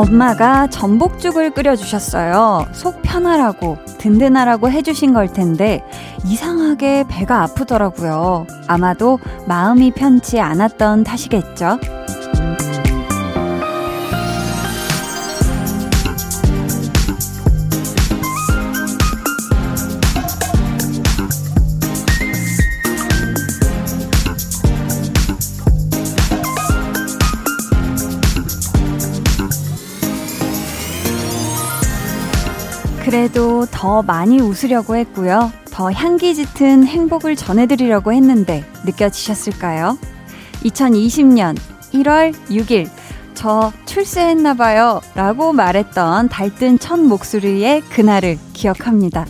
엄마가 0.00 0.66
전복죽을 0.68 1.50
끓여주셨어요. 1.50 2.66
속 2.72 3.02
편하라고, 3.02 3.76
든든하라고 3.98 4.70
해주신 4.70 5.12
걸 5.12 5.30
텐데, 5.30 5.84
이상하게 6.24 7.04
배가 7.08 7.42
아프더라고요. 7.42 8.46
아마도 8.66 9.18
마음이 9.46 9.90
편치 9.90 10.40
않았던 10.40 11.04
탓이겠죠? 11.04 11.78
그래도 33.10 33.66
더 33.66 34.02
많이 34.02 34.38
웃으려고 34.40 34.94
했고요. 34.94 35.50
더 35.72 35.90
향기 35.90 36.32
짙은 36.32 36.84
행복을 36.84 37.34
전해드리려고 37.34 38.12
했는데 38.12 38.64
느껴지셨을까요? 38.86 39.98
2020년 40.62 41.58
1월 41.92 42.32
6일 42.48 42.88
저 43.34 43.72
출세했나봐요 43.84 45.00
라고 45.16 45.52
말했던 45.52 46.28
달뜬 46.28 46.78
첫 46.78 47.00
목소리의 47.00 47.80
그날을 47.80 48.38
기억합니다. 48.52 49.26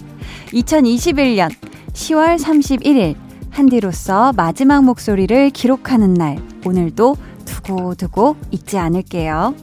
2021년 0.48 1.50
10월 1.94 2.38
31일 2.38 3.14
한디로서 3.48 4.34
마지막 4.34 4.84
목소리를 4.84 5.48
기록하는 5.48 6.12
날 6.12 6.36
오늘도 6.66 7.16
두고두고 7.46 8.36
잊지 8.50 8.76
않을게요. 8.76 9.54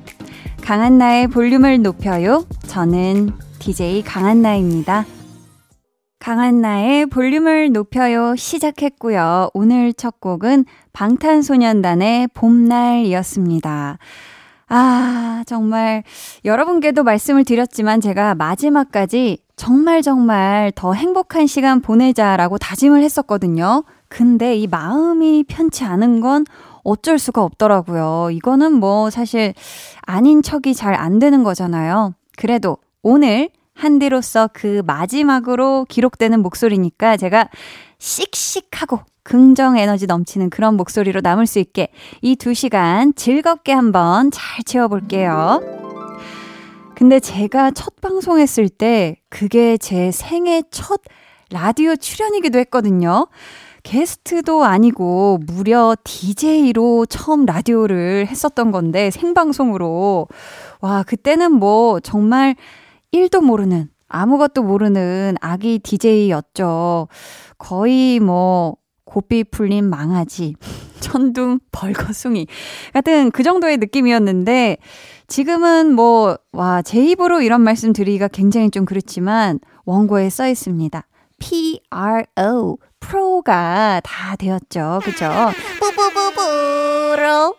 강한 0.63 0.97
나의 0.97 1.27
볼륨을 1.27 1.83
높여요. 1.83 2.45
저는 2.65 3.45
DJ 3.67 4.01
강한나입니다. 4.01 5.05
강한나의 6.19 7.07
볼륨을 7.07 7.73
높여요 7.73 8.33
시작했고요. 8.37 9.49
오늘 9.53 9.91
첫 9.91 10.21
곡은 10.21 10.63
방탄소년단의 10.93 12.29
봄날이었습니다. 12.33 13.97
아, 14.69 15.43
정말 15.45 16.03
여러분께도 16.45 17.03
말씀을 17.03 17.43
드렸지만 17.43 17.99
제가 17.99 18.35
마지막까지 18.35 19.39
정말 19.57 20.01
정말 20.01 20.71
더 20.73 20.93
행복한 20.93 21.45
시간 21.45 21.81
보내자라고 21.81 22.57
다짐을 22.57 23.03
했었거든요. 23.03 23.83
근데 24.07 24.55
이 24.55 24.65
마음이 24.67 25.43
편치 25.43 25.83
않은 25.83 26.21
건 26.21 26.45
어쩔 26.85 27.19
수가 27.19 27.43
없더라고요. 27.43 28.29
이거는 28.31 28.71
뭐 28.71 29.09
사실 29.09 29.53
아닌 30.03 30.41
척이 30.41 30.73
잘 30.73 30.95
안 30.95 31.19
되는 31.19 31.43
거잖아요. 31.43 32.13
그래도 32.37 32.77
오늘 33.01 33.49
한디로서 33.77 34.49
그 34.53 34.81
마지막으로 34.85 35.85
기록되는 35.87 36.41
목소리니까 36.41 37.17
제가 37.17 37.49
씩씩하고 37.99 38.99
긍정 39.23 39.77
에너지 39.77 40.07
넘치는 40.07 40.49
그런 40.49 40.75
목소리로 40.77 41.21
남을 41.21 41.45
수 41.47 41.59
있게 41.59 41.89
이 42.21 42.35
두 42.35 42.53
시간 42.53 43.13
즐겁게 43.13 43.73
한번 43.73 44.31
잘 44.31 44.63
채워볼게요. 44.63 45.61
근데 46.95 47.19
제가 47.19 47.71
첫 47.71 48.01
방송했을 48.01 48.69
때 48.69 49.17
그게 49.29 49.77
제 49.77 50.11
생애 50.11 50.63
첫 50.71 51.01
라디오 51.51 51.95
출연이기도 51.95 52.57
했거든요. 52.59 53.27
게스트도 53.83 54.65
아니고 54.65 55.39
무려 55.45 55.95
DJ로 56.03 57.05
처음 57.05 57.45
라디오를 57.45 58.27
했었던 58.27 58.71
건데 58.71 59.11
생방송으로. 59.11 60.27
와, 60.81 61.03
그때는 61.03 61.53
뭐 61.53 61.99
정말 61.99 62.55
1도 63.17 63.41
모르는, 63.41 63.89
아무것도 64.07 64.63
모르는 64.63 65.35
아기 65.41 65.79
DJ였죠. 65.79 67.07
거의 67.57 68.19
뭐, 68.19 68.77
고삐 69.05 69.45
풀린 69.45 69.89
망아지, 69.89 70.55
천둥 70.99 71.59
벌거숭이 71.71 72.47
같은 72.93 73.31
그 73.31 73.43
정도의 73.43 73.77
느낌이었는데, 73.77 74.77
지금은 75.27 75.93
뭐, 75.93 76.37
와, 76.51 76.81
제 76.81 77.03
입으로 77.03 77.41
이런 77.41 77.61
말씀 77.61 77.93
드리기가 77.93 78.27
굉장히 78.29 78.69
좀 78.69 78.85
그렇지만, 78.85 79.59
원고에 79.85 80.29
써 80.29 80.47
있습니다. 80.47 81.05
PRO, 81.39 82.77
프로가 82.99 84.01
다 84.03 84.35
되었죠. 84.35 85.01
그죠? 85.03 85.29
뿌뿌뿌뿌로. 85.79 87.55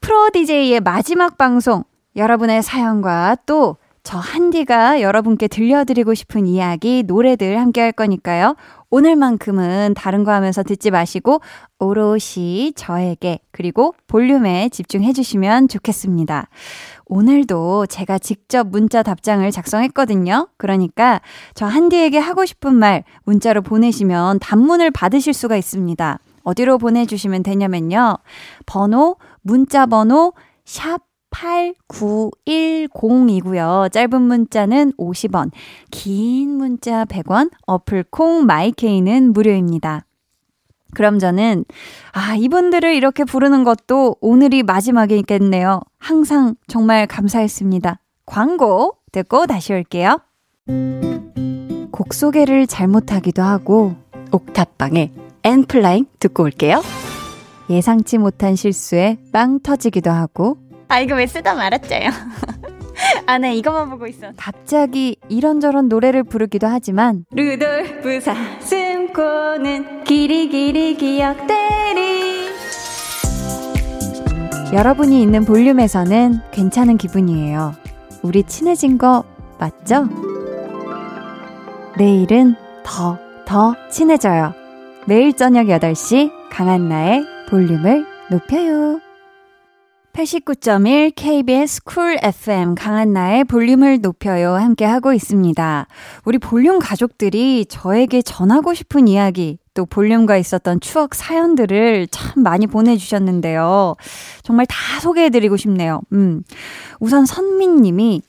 프로 0.00 0.30
DJ의 0.30 0.80
마지막 0.80 1.38
방송, 1.38 1.84
여러분의 2.16 2.62
사연과 2.62 3.36
또 3.46 3.76
저 4.04 4.18
한디가 4.18 5.00
여러분께 5.00 5.48
들려드리고 5.48 6.12
싶은 6.12 6.46
이야기, 6.46 7.02
노래들 7.06 7.58
함께 7.58 7.80
할 7.80 7.90
거니까요. 7.90 8.54
오늘만큼은 8.90 9.94
다른 9.96 10.24
거 10.24 10.32
하면서 10.32 10.62
듣지 10.62 10.90
마시고 10.90 11.40
오롯이 11.78 12.74
저에게 12.76 13.40
그리고 13.50 13.94
볼륨에 14.06 14.68
집중해 14.68 15.14
주시면 15.14 15.68
좋겠습니다. 15.68 16.48
오늘도 17.06 17.86
제가 17.86 18.18
직접 18.18 18.68
문자 18.68 19.02
답장을 19.02 19.50
작성했거든요. 19.50 20.48
그러니까 20.58 21.22
저 21.54 21.64
한디에게 21.64 22.18
하고 22.18 22.44
싶은 22.44 22.74
말 22.74 23.04
문자로 23.24 23.62
보내시면 23.62 24.38
단문을 24.38 24.90
받으실 24.90 25.32
수가 25.32 25.56
있습니다. 25.56 26.18
어디로 26.42 26.76
보내주시면 26.76 27.42
되냐면요. 27.42 28.18
번호, 28.66 29.16
문자 29.40 29.86
번호, 29.86 30.34
샵 30.66 31.00
8910이고요. 31.34 33.92
짧은 33.92 34.22
문자는 34.22 34.92
50원, 34.92 35.50
긴 35.90 36.56
문자 36.56 37.04
100원, 37.04 37.50
어플 37.66 38.04
콩 38.10 38.46
마이케이는 38.46 39.32
무료입니다. 39.32 40.06
그럼 40.94 41.18
저는, 41.18 41.64
아, 42.12 42.36
이분들을 42.36 42.94
이렇게 42.94 43.24
부르는 43.24 43.64
것도 43.64 44.14
오늘이 44.20 44.62
마지막이겠네요. 44.62 45.80
항상 45.98 46.54
정말 46.68 47.08
감사했습니다. 47.08 47.98
광고 48.26 48.92
듣고 49.10 49.46
다시 49.46 49.72
올게요. 49.72 50.20
곡 51.90 52.14
소개를 52.14 52.68
잘못하기도 52.68 53.42
하고, 53.42 53.96
옥탑방에 54.30 55.10
엔플라잉 55.42 56.06
듣고 56.20 56.44
올게요. 56.44 56.80
예상치 57.70 58.18
못한 58.18 58.56
실수에 58.56 59.16
빵 59.32 59.58
터지기도 59.60 60.10
하고, 60.10 60.58
아, 60.88 61.00
이거 61.00 61.14
왜 61.16 61.26
쓰다 61.26 61.54
말았죠요? 61.54 62.08
아, 63.26 63.38
네, 63.38 63.54
이것만 63.56 63.90
보고 63.90 64.06
있어. 64.06 64.28
갑자기 64.36 65.16
이런저런 65.28 65.88
노래를 65.88 66.22
부르기도 66.24 66.66
하지만, 66.66 67.24
루돌프 67.32 68.20
사슴코는 68.20 70.04
길이 70.04 70.48
길이 70.48 70.94
기억되리. 70.96 72.44
여러분이 74.72 75.22
있는 75.22 75.44
볼륨에서는 75.44 76.40
괜찮은 76.50 76.96
기분이에요. 76.96 77.74
우리 78.22 78.42
친해진 78.42 78.98
거 78.98 79.24
맞죠? 79.58 80.08
내일은 81.96 82.56
더, 82.82 83.18
더 83.46 83.74
친해져요. 83.90 84.52
매일 85.06 85.36
저녁 85.36 85.66
8시 85.66 86.30
강한나의 86.50 87.24
볼륨을 87.48 88.04
높여요. 88.30 89.00
89.1 90.14 91.12
KBS 91.16 91.82
Cool 91.82 92.16
FM 92.22 92.76
강한나의 92.76 93.42
볼륨을 93.42 94.00
높여요 94.00 94.54
함께 94.54 94.84
하고 94.84 95.12
있습니다. 95.12 95.88
우리 96.24 96.38
볼륨 96.38 96.78
가족들이 96.78 97.66
저에게 97.66 98.22
전하고 98.22 98.74
싶은 98.74 99.08
이야기 99.08 99.58
또 99.74 99.84
볼륨과 99.84 100.36
있었던 100.36 100.78
추억 100.78 101.16
사연들을 101.16 102.06
참 102.12 102.44
많이 102.44 102.68
보내주셨는데요. 102.68 103.96
정말 104.44 104.66
다 104.66 105.00
소개해드리고 105.00 105.56
싶네요. 105.56 106.00
음. 106.12 106.44
우선 107.00 107.26
선민님이 107.26 108.22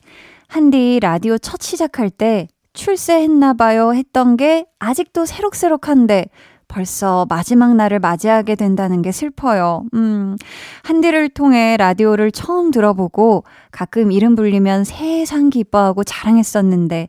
한디 0.48 0.98
라디오 1.00 1.38
첫 1.38 1.62
시작할 1.62 2.10
때 2.10 2.48
출세했나봐요 2.72 3.94
했던 3.94 4.36
게 4.36 4.66
아직도 4.80 5.24
새록새록한데 5.24 6.30
벌써 6.68 7.26
마지막 7.28 7.74
날을 7.74 8.00
맞이하게 8.00 8.54
된다는 8.54 9.02
게 9.02 9.12
슬퍼요. 9.12 9.84
음, 9.94 10.36
한디를 10.82 11.30
통해 11.30 11.76
라디오를 11.76 12.30
처음 12.32 12.70
들어보고 12.70 13.44
가끔 13.70 14.12
이름 14.12 14.34
불리면 14.36 14.84
세상 14.84 15.50
기뻐하고 15.50 16.04
자랑했었는데 16.04 17.08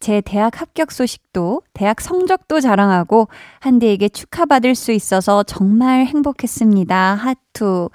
제 0.00 0.20
대학 0.20 0.60
합격 0.60 0.92
소식도 0.92 1.62
대학 1.72 2.00
성적도 2.00 2.60
자랑하고 2.60 3.28
한디에게 3.60 4.08
축하받을 4.08 4.74
수 4.74 4.92
있어서 4.92 5.42
정말 5.42 6.06
행복했습니다. 6.06 7.14
하투. 7.14 7.90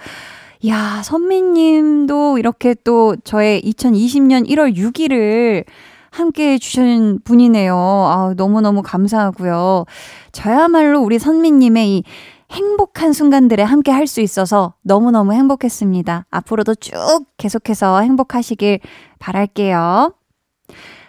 야, 0.68 1.02
선미님도 1.04 2.38
이렇게 2.38 2.74
또 2.84 3.16
저의 3.24 3.62
2020년 3.62 4.48
1월 4.48 4.76
6일을 4.76 5.66
함께 6.14 6.54
해주신 6.54 7.22
분이네요. 7.24 7.76
아, 7.76 8.34
너무너무 8.38 8.82
감사하고요. 8.84 9.86
저야말로 10.32 11.02
우리 11.02 11.18
선미님의 11.20 11.90
이 11.98 12.04
행복한 12.52 13.14
순간들에 13.14 13.64
함께 13.64 13.92
할 13.92 14.06
수 14.06 14.22
있어서 14.22 14.76
너무너무 14.84 15.34
행복했습니다. 15.34 16.28
앞으로도 16.30 16.76
쭉 16.76 16.94
계속해서 17.38 18.02
행복하시길 18.02 18.80
바랄게요. 19.18 20.14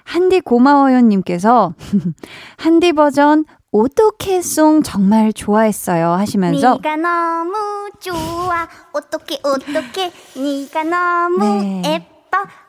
한디 0.04 0.40
고마워요님께서 0.40 1.74
한디 2.56 2.92
버전 2.92 3.44
오토케송 3.72 4.82
정말 4.82 5.32
좋아했어요 5.32 6.10
하시면서 6.12 6.78
네가 6.82 6.96
너무 6.96 7.54
좋아 8.00 8.68
어떻게 8.92 9.38
어떻게 9.42 10.12
네가 10.36 10.84
너무 10.84 11.62
네. 11.62 11.82
예뻐 11.86 12.13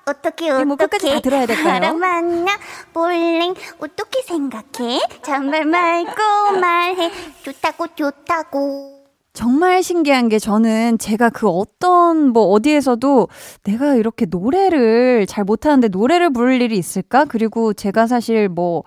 어떻게 0.06 0.50
어떻게 0.50 0.64
뭐 0.66 0.76
끝까지 0.76 1.10
다 1.10 1.20
들어야 1.20 1.46
될까요? 1.46 1.94
만나 1.96 2.52
볼링 2.94 3.54
어떻게 3.80 4.22
생각해 4.22 5.00
정말 5.24 5.66
말고 5.66 6.60
말해 6.60 7.12
좋다고 7.44 7.88
좋다고 7.96 8.96
정말 9.34 9.84
신기한 9.84 10.30
게 10.30 10.40
저는 10.40 10.98
제가 10.98 11.30
그 11.30 11.50
어떤 11.50 12.30
뭐 12.30 12.44
어디에서도 12.52 13.28
내가 13.64 13.96
이렇게 13.96 14.26
노래를 14.26 15.26
잘 15.28 15.44
못하는데 15.44 15.90
노래를 15.90 16.32
부를 16.32 16.62
일이 16.62 16.78
있을까? 16.78 17.26
그리고 17.26 17.74
제가 17.74 18.08
사실 18.08 18.48
뭐 18.48 18.84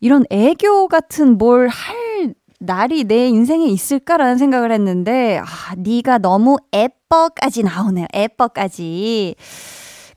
이런 0.00 0.24
애교 0.30 0.88
같은 0.88 1.36
뭘 1.36 1.68
할 1.68 2.34
날이 2.60 3.04
내 3.04 3.28
인생에 3.28 3.66
있을까라는 3.66 4.36
생각을 4.38 4.72
했는데 4.72 5.38
아, 5.38 5.74
네가 5.76 6.18
너무 6.18 6.56
예뻐까지 6.72 7.62
나오네요. 7.62 8.06
예뻐까지. 8.12 9.36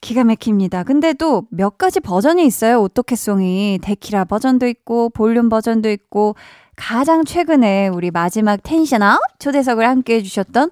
기가 0.02 0.24
막힙니다. 0.24 0.84
근데 0.84 1.14
또 1.14 1.44
몇 1.52 1.78
가지 1.78 2.00
버전이 2.00 2.46
있어요. 2.46 2.82
오또케송이. 2.82 3.80
데키라 3.82 4.26
버전도 4.26 4.68
있고 4.68 5.10
볼륨 5.10 5.48
버전도 5.50 5.90
있고 5.92 6.36
가장 6.76 7.24
최근에 7.26 7.90
우리 7.90 8.10
마지막 8.12 8.58
tension 8.64 9.07
up 9.07 9.20
초대석을 9.40 9.88
함께 9.88 10.16
해주셨던 10.16 10.72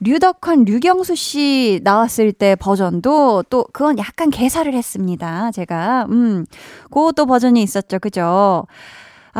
류덕환, 0.00 0.64
류경수 0.64 1.16
씨 1.16 1.80
나왔을 1.82 2.32
때 2.32 2.54
버전도 2.54 3.44
또 3.50 3.64
그건 3.72 3.98
약간 3.98 4.30
개사를 4.30 4.72
했습니다. 4.72 5.50
제가. 5.50 6.06
음, 6.10 6.44
그것도 6.84 7.26
버전이 7.26 7.62
있었죠. 7.62 7.98
그죠? 7.98 8.66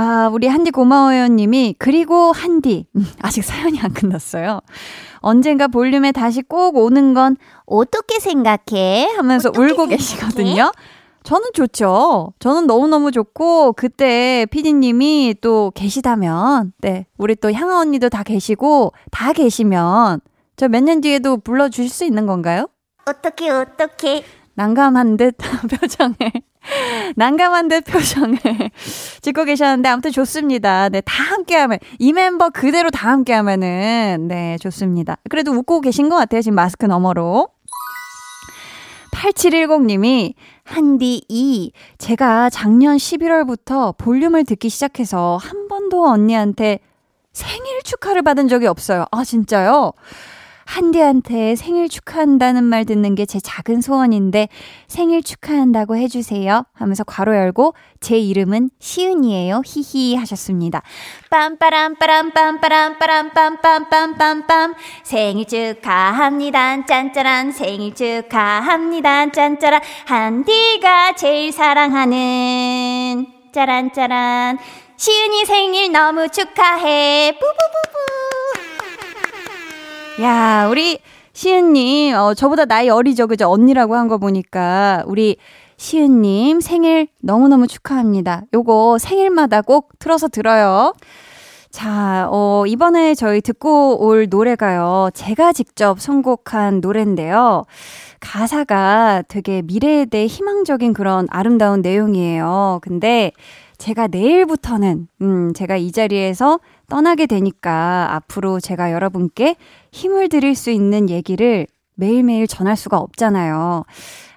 아, 0.01 0.31
우리 0.33 0.47
한디 0.47 0.71
고마워요 0.71 1.27
님이 1.27 1.75
그리고 1.77 2.31
한디. 2.31 2.87
음, 2.95 3.05
아직 3.21 3.43
사연이 3.43 3.81
안 3.81 3.93
끝났어요. 3.93 4.61
언젠가 5.17 5.67
볼륨에 5.67 6.13
다시 6.13 6.41
꼭 6.43 6.77
오는 6.77 7.15
건 7.15 7.37
어떻게 7.67 8.21
생각해? 8.21 9.09
하면서 9.17 9.49
어떻게 9.49 9.65
울고 9.65 9.77
생각해? 9.77 9.97
계시거든요. 9.97 10.71
저는 11.25 11.49
좋죠. 11.53 12.33
저는 12.39 12.69
너무너무 12.69 13.11
좋고, 13.11 13.73
그때 13.73 14.47
피디님이 14.53 15.35
또 15.41 15.73
계시다면, 15.75 16.73
네, 16.81 17.07
우리 17.19 17.35
또 17.35 17.53
향아 17.53 17.81
언니도 17.81 18.09
다 18.09 18.23
계시고, 18.23 18.93
다 19.11 19.33
계시면, 19.33 20.21
저 20.57 20.69
몇 20.69 20.85
년 20.85 21.01
뒤에도 21.01 21.37
불러주실 21.39 21.91
수 21.91 22.05
있는 22.05 22.27
건가요? 22.27 22.69
어떻게 23.05 23.51
어떻게 23.51 24.23
난감한 24.59 25.17
듯 25.17 25.37
표정을 25.71 26.17
난감한 27.15 27.69
듯 27.69 27.85
표정을 27.85 28.37
짓고 29.23 29.45
계셨는데 29.45 29.89
아무튼 29.89 30.11
좋습니다. 30.11 30.89
네, 30.89 31.01
다 31.01 31.23
함께하면 31.23 31.79
이 32.01 32.13
멤버 32.13 32.51
그대로 32.51 32.91
다 32.91 33.09
함께하면은 33.13 34.27
네 34.27 34.59
좋습니다. 34.59 35.17
그래도 35.31 35.53
웃고 35.53 35.81
계신 35.81 36.09
것 36.09 36.17
같아요 36.17 36.43
지금 36.43 36.57
마스크 36.57 36.87
너머로. 36.87 37.47
8710님이 39.13 40.35
한디 40.65 41.23
2 41.29 41.71
제가 41.99 42.51
작년 42.51 42.97
11월부터 42.97 43.97
볼륨을 43.97 44.45
듣기 44.45 44.71
시작해서 44.71 45.39
한 45.41 45.69
번도 45.69 46.05
언니한테 46.05 46.81
생일 47.33 47.81
축하를 47.85 48.23
받은 48.23 48.49
적이 48.49 48.67
없어요. 48.67 49.05
아 49.13 49.23
진짜요? 49.23 49.93
한디한테 50.69 51.57
생일 51.57 51.89
축하한다는 51.89 52.63
말 52.63 52.85
듣는 52.85 53.15
게 53.15 53.25
제 53.25 53.41
작은 53.41 53.81
소원인데 53.81 54.49
생일 54.87 55.23
축하한다고 55.23 55.97
해주세요. 55.97 56.65
하면서 56.73 57.05
괄호 57.05 57.35
열고 57.35 57.75
제 58.01 58.19
이름은 58.19 58.71
시은이에요. 58.79 59.63
히히 59.65 60.15
하셨습니다. 60.17 60.83
빰빠람 61.31 61.99
빠람 61.99 62.33
빰빠람 62.33 62.99
빠람 62.99 63.31
빰빰빰빰빰 63.31 64.75
생일 65.03 65.47
축하합니다. 65.47 66.85
짠짜란 66.87 67.53
생일 67.53 67.95
축하합니다. 67.95 69.31
짠짜란 69.33 69.81
한디가 70.07 71.15
제일 71.17 71.51
사랑하는 71.53 73.27
짜란짜란 73.53 74.59
시은이 74.97 75.45
생일 75.47 75.93
너무 75.93 76.29
축하해. 76.29 77.33
뿌뿌뿌뿌 77.33 78.58
야, 80.21 80.67
우리 80.71 80.99
시은님, 81.33 82.15
어, 82.17 82.35
저보다 82.35 82.65
나이 82.65 82.89
어리죠, 82.89 83.27
그죠? 83.29 83.49
언니라고 83.49 83.95
한 83.95 84.09
거 84.09 84.19
보니까, 84.19 85.05
우리 85.07 85.37
시은님 85.77 86.61
생일 86.61 87.07
너무너무 87.21 87.69
축하합니다. 87.69 88.43
요거 88.53 88.99
생일마다 88.99 89.63
꼭 89.63 89.91
틀어서 90.01 90.27
들어요. 90.27 90.93
자, 91.71 92.27
어, 92.33 92.65
이번에 92.67 93.15
저희 93.15 93.41
듣고 93.41 94.05
올 94.05 94.27
노래가요. 94.29 95.11
제가 95.15 95.53
직접 95.53 96.01
선곡한 96.01 96.81
노래인데요. 96.81 97.65
가사가 98.19 99.23
되게 99.29 99.63
미래에 99.63 100.07
대해 100.07 100.27
희망적인 100.27 100.95
그런 100.95 101.29
아름다운 101.31 101.81
내용이에요. 101.83 102.81
근데 102.83 103.31
제가 103.77 104.09
내일부터는, 104.09 105.07
음, 105.23 105.53
제가 105.55 105.77
이 105.77 105.93
자리에서 105.93 106.59
떠나게 106.89 107.27
되니까 107.27 108.15
앞으로 108.15 108.61
제가 108.61 108.93
여러분께 108.93 109.57
힘을 109.93 110.29
드릴 110.29 110.55
수 110.55 110.71
있는 110.71 111.11
얘기를 111.11 111.67
매일매일 111.95 112.47
전할 112.47 112.77
수가 112.77 112.99
없잖아요. 112.99 113.85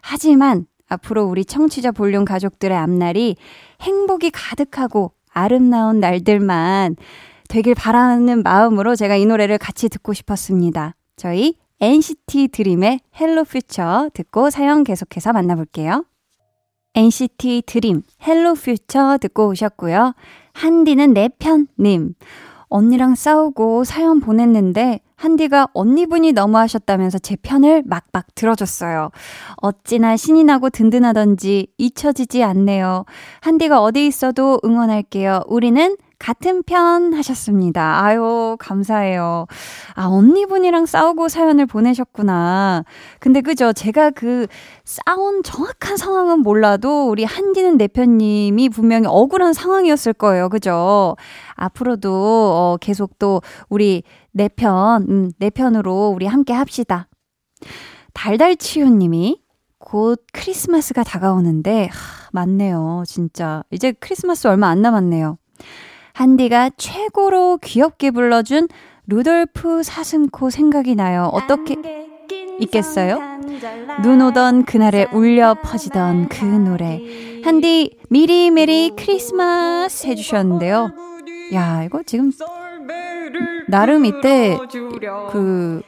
하지만 0.02 0.66
앞으로 0.90 1.24
우리 1.26 1.46
청취자 1.46 1.92
볼륨 1.92 2.26
가족들의 2.26 2.78
앞날이 2.78 3.38
행복이 3.82 4.32
가득하고 4.32 5.14
아름다운 5.32 6.00
날들만 6.00 6.98
되길 7.48 7.76
바라는 7.76 8.44
마음으로 8.44 8.96
제가 8.96 9.16
이 9.16 9.26
노래를 9.26 9.58
같이 9.58 9.90
듣고 9.90 10.14
싶었습니다. 10.14 10.96
저희 11.16 11.56
NCT 11.80 12.50
드림의 12.50 13.00
헬로 13.20 13.46
퓨처 13.46 14.10
듣고 14.14 14.50
사연 14.50 14.84
계속해서 14.84 15.34
만나볼게요. 15.34 16.06
NCT 16.94 17.64
Dream 17.66 18.04
Hello 18.28 18.56
Future 18.56 19.18
듣고 19.20 19.48
오셨고요. 19.48 20.14
한디는 20.54 21.14
내 21.14 21.30
편님. 21.40 22.16
언니랑 22.72 23.16
싸우고 23.16 23.84
사연 23.84 24.20
보냈는데 24.22 25.02
한디가 25.16 25.68
언니분이 25.74 26.32
너무하셨다면서 26.32 27.20
제 27.20 27.36
편을 27.36 27.84
막막 27.86 28.34
들어줬어요. 28.34 29.12
어찌나 29.58 30.18
신이 30.18 30.44
나고 30.46 30.72
든든하던지 30.72 31.68
잊혀지지 31.78 32.44
않네요. 32.44 33.06
한디가 33.42 33.84
어디 33.84 34.08
있어도 34.08 34.60
응원할게요. 34.66 35.42
우리는 35.48 35.96
같은 36.22 36.62
편 36.62 37.16
하셨습니다. 37.16 38.04
아유, 38.04 38.56
감사해요. 38.60 39.48
아, 39.96 40.06
언니분이랑 40.06 40.86
싸우고 40.86 41.30
사연을 41.30 41.66
보내셨구나. 41.66 42.84
근데 43.20 43.42
그죠? 43.42 43.74
제가 43.74 44.12
그 44.12 44.46
싸운 44.86 45.42
정확한 45.42 45.98
상황은 45.98 46.42
몰라도 46.42 47.10
우리 47.10 47.24
한디는 47.24 47.78
내편님이 47.78 48.70
분명히 48.70 49.08
억울한 49.08 49.54
상황이었을 49.54 50.14
거예요. 50.14 50.50
그죠? 50.50 51.16
앞으로도 51.56 52.12
어, 52.14 52.78
계속 52.80 53.18
또 53.18 53.42
우리 53.68 54.04
내 54.32 54.48
편, 54.48 55.08
음, 55.10 55.32
내 55.40 55.50
편으로 55.50 56.14
우리 56.16 56.28
함께 56.28 56.54
합시다. 56.54 57.08
달달치유님이 58.14 59.42
곧 59.80 60.24
크리스마스가 60.34 61.04
다가오는데, 61.04 61.90
하, 61.92 62.30
맞네요. 62.32 63.06
진짜. 63.08 63.64
이제 63.72 63.92
크리스마스 63.94 64.48
얼마 64.48 64.68
안 64.68 64.84
남았네요. 64.84 65.40
한디가 66.14 66.72
최고로 66.78 67.60
귀엽게 67.64 68.12
불러준 68.12 68.68
루돌프 69.08 69.84
사슴코 69.84 70.50
생각이 70.50 70.96
나요. 70.96 71.30
어떻게 71.34 71.76
있겠어요? 72.60 73.20
눈 74.04 74.22
오던 74.22 74.66
그날에 74.66 75.08
울려 75.14 75.56
퍼지던 75.62 76.30
그 76.30 76.46
노래. 76.46 77.02
한디 77.44 77.98
미리 78.10 78.52
Merry 78.52 78.92
Christmas 78.96 80.08
해주셨는데요. 80.08 80.92
야, 81.54 81.84
이거 81.84 82.04
지금 82.04 82.32
나름 83.68 84.06
이때 84.06 84.58
그 85.32 85.82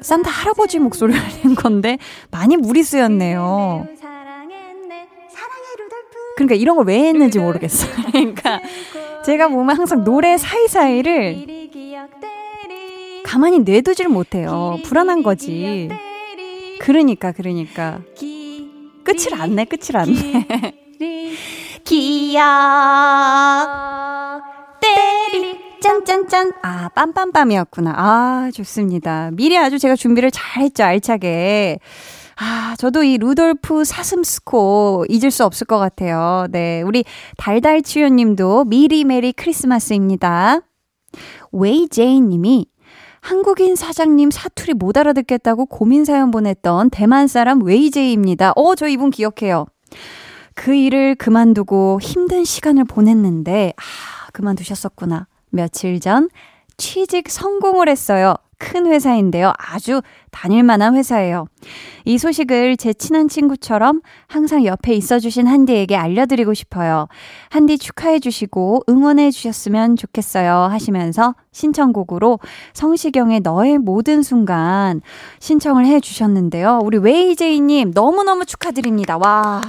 산타 0.00 0.30
할아버지 0.30 0.78
목소리를 0.78 1.20
낸 1.44 1.54
건데 1.54 1.98
많이 2.30 2.56
무리수였네요. 2.56 3.86
그러니까 6.36 6.54
이런 6.54 6.76
걸 6.76 6.86
왜 6.86 7.08
했는지 7.08 7.38
모르겠어요. 7.38 7.90
그러니까 8.12 8.60
제가 9.24 9.48
보면 9.48 9.76
항상 9.76 10.04
노래 10.04 10.36
사이사이를 10.38 11.46
가만히 13.24 13.60
내두질 13.60 14.08
못해요. 14.08 14.78
불안한 14.84 15.22
거지. 15.22 15.88
그러니까, 16.80 17.32
그러니까. 17.32 18.00
끝을 19.04 19.34
안 19.40 19.54
내, 19.56 19.64
끝을 19.64 19.96
안 19.96 20.12
내. 20.12 20.74
기억 21.84 22.42
때리 24.80 25.58
짠짠짠. 25.80 26.52
아, 26.62 26.88
빰빰빰이었구나. 26.94 27.92
아, 27.96 28.50
좋습니다. 28.54 29.30
미리 29.32 29.56
아주 29.58 29.78
제가 29.78 29.96
준비를 29.96 30.30
잘 30.30 30.62
했죠, 30.62 30.84
알차게. 30.84 31.78
아, 32.42 32.74
저도 32.78 33.02
이 33.02 33.18
루돌프 33.18 33.84
사슴스코 33.84 35.04
잊을 35.10 35.30
수 35.30 35.44
없을 35.44 35.66
것 35.66 35.78
같아요. 35.78 36.46
네. 36.50 36.80
우리 36.80 37.04
달달치유 37.36 38.08
님도 38.08 38.64
미리 38.64 39.04
Merry 39.04 39.32
Christmas입니다. 39.32 40.60
웨이제이 41.52 42.30
님이 42.30 42.66
한국인 43.20 43.76
사장님 43.76 44.30
사투리 44.30 44.72
못 44.72 44.96
알아듣겠다고 44.96 45.66
고민 45.66 46.06
사연 46.06 46.30
보냈던 46.30 46.88
대만 46.88 47.26
사람 47.26 47.62
웨이제이입니다. 47.62 48.54
어, 48.56 48.74
저 48.74 48.88
이분 48.88 49.10
기억해요. 49.10 49.66
그 50.54 50.74
일을 50.74 51.16
그만두고 51.16 51.98
힘든 52.00 52.44
시간을 52.44 52.84
보냈는데, 52.84 53.74
아, 53.76 54.30
그만두셨었구나. 54.32 55.26
며칠 55.50 56.00
전 56.00 56.30
취직 56.78 57.28
성공을 57.28 57.90
했어요. 57.90 58.34
큰 58.60 58.86
회사인데요. 58.86 59.52
아주 59.58 60.02
다닐만한 60.30 60.94
회사예요. 60.94 61.46
이 62.04 62.18
소식을 62.18 62.76
제 62.76 62.92
친한 62.92 63.26
친구처럼 63.26 64.02
항상 64.28 64.64
옆에 64.64 64.94
있어주신 64.94 65.46
한디에게 65.46 65.96
알려드리고 65.96 66.54
싶어요. 66.54 67.08
한디 67.48 67.78
축하해주시고 67.78 68.84
응원해주셨으면 68.88 69.96
좋겠어요. 69.96 70.52
하시면서 70.70 71.34
신청곡으로 71.50 72.38
성시경의 72.74 73.40
너의 73.40 73.78
모든 73.78 74.22
순간 74.22 75.00
신청을 75.40 75.86
해주셨는데요. 75.86 76.80
우리 76.84 76.98
웨이제이님 76.98 77.92
너무너무 77.94 78.44
축하드립니다. 78.44 79.16
와. 79.16 79.60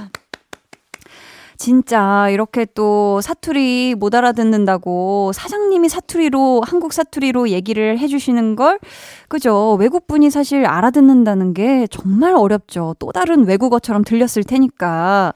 진짜 1.62 2.28
이렇게 2.28 2.66
또 2.74 3.20
사투리 3.20 3.94
못 3.96 4.16
알아듣는다고 4.16 5.30
사장님이 5.32 5.88
사투리로 5.88 6.62
한국 6.66 6.92
사투리로 6.92 7.50
얘기를 7.50 8.00
해주시는 8.00 8.56
걸 8.56 8.80
그죠 9.28 9.74
외국 9.78 10.08
분이 10.08 10.30
사실 10.30 10.66
알아듣는다는 10.66 11.54
게 11.54 11.86
정말 11.86 12.34
어렵죠 12.34 12.96
또 12.98 13.12
다른 13.12 13.46
외국어처럼 13.46 14.02
들렸을 14.02 14.42
테니까 14.42 15.34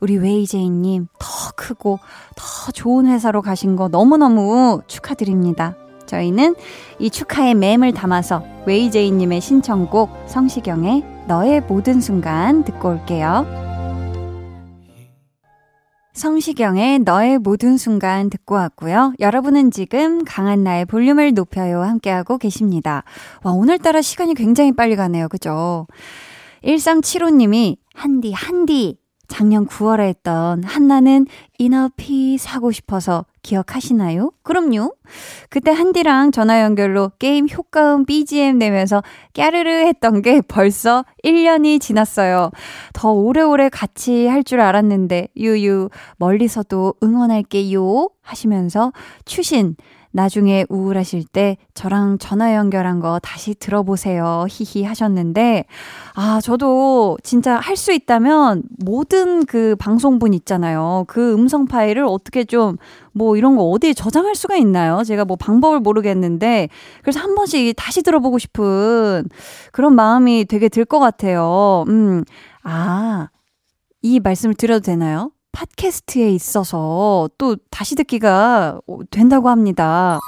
우리 0.00 0.16
웨이제이님 0.18 1.06
더 1.16 1.52
크고 1.54 2.00
더 2.34 2.72
좋은 2.72 3.06
회사로 3.06 3.40
가신 3.40 3.76
거 3.76 3.86
너무너무 3.86 4.82
축하드립니다. 4.88 5.76
저희는 6.06 6.56
이 6.98 7.08
축하의 7.08 7.54
맴을 7.54 7.92
담아서 7.92 8.42
웨이제이님의 8.66 9.40
신청곡 9.40 10.10
성시경의 10.26 11.04
너의 11.28 11.60
모든 11.68 12.00
순간 12.00 12.64
듣고 12.64 12.88
올게요. 12.88 13.67
성시경의 16.18 16.98
너의 17.00 17.38
모든 17.38 17.78
순간 17.78 18.28
듣고 18.28 18.56
왔고요. 18.56 19.14
여러분은 19.20 19.70
지금 19.70 20.24
강한나의 20.24 20.84
볼륨을 20.84 21.32
높여요 21.32 21.82
함께하고 21.82 22.36
계십니다. 22.36 23.04
와, 23.44 23.52
오늘따라 23.52 24.02
시간이 24.02 24.34
굉장히 24.34 24.72
빨리 24.72 24.96
가네요. 24.96 25.28
그죠? 25.28 25.86
1375님이 26.64 27.78
한디, 27.94 28.32
한디. 28.32 28.98
작년 29.28 29.66
9월에 29.66 30.08
했던 30.08 30.64
한나는 30.64 31.26
이너피 31.58 32.38
사고 32.38 32.72
싶어서 32.72 33.24
기억하시나요? 33.42 34.32
그럼요. 34.42 34.94
그때 35.50 35.70
한디랑 35.70 36.32
전화 36.32 36.62
연결로 36.62 37.10
게임 37.18 37.46
효과음 37.48 38.04
BGM 38.04 38.58
내면서 38.58 39.02
깨르르 39.32 39.68
했던 39.70 40.22
게 40.22 40.40
벌써 40.40 41.04
1년이 41.24 41.80
지났어요. 41.80 42.50
더 42.92 43.12
오래오래 43.12 43.68
같이 43.68 44.26
할 44.26 44.42
줄 44.44 44.60
알았는데, 44.60 45.28
유유, 45.36 45.90
멀리서도 46.16 46.94
응원할게요. 47.02 48.08
하시면서 48.22 48.92
추신, 49.24 49.76
나중에 50.18 50.66
우울하실 50.68 51.24
때 51.32 51.56
저랑 51.74 52.18
전화 52.18 52.56
연결한 52.56 52.98
거 52.98 53.20
다시 53.22 53.54
들어보세요. 53.54 54.46
히히 54.50 54.82
하셨는데, 54.84 55.64
아, 56.16 56.40
저도 56.42 57.16
진짜 57.22 57.56
할 57.56 57.76
수 57.76 57.92
있다면 57.92 58.64
모든 58.84 59.44
그 59.46 59.76
방송분 59.78 60.34
있잖아요. 60.34 61.04
그 61.06 61.32
음성 61.34 61.66
파일을 61.66 62.04
어떻게 62.04 62.44
좀 62.44 62.76
뭐 63.12 63.36
이런 63.36 63.56
거 63.56 63.64
어디에 63.64 63.94
저장할 63.94 64.36
수가 64.36 64.54
있나요? 64.56 65.02
제가 65.04 65.24
뭐 65.24 65.36
방법을 65.36 65.80
모르겠는데, 65.80 66.68
그래서 67.02 67.18
한 67.20 67.34
번씩 67.34 67.74
다시 67.76 68.02
들어보고 68.02 68.38
싶은 68.38 69.24
그런 69.72 69.94
마음이 69.96 70.44
되게 70.44 70.68
들 70.68 70.84
것 70.84 71.00
같아요. 71.00 71.84
음, 71.88 72.22
아, 72.62 73.28
이 74.02 74.20
말씀을 74.20 74.54
드려도 74.54 74.82
되나요? 74.84 75.32
팟캐스트에 75.58 76.30
있어서 76.30 77.28
또 77.36 77.56
다시 77.70 77.96
듣기가 77.96 78.80
된다고 79.10 79.48
합니다. 79.48 80.20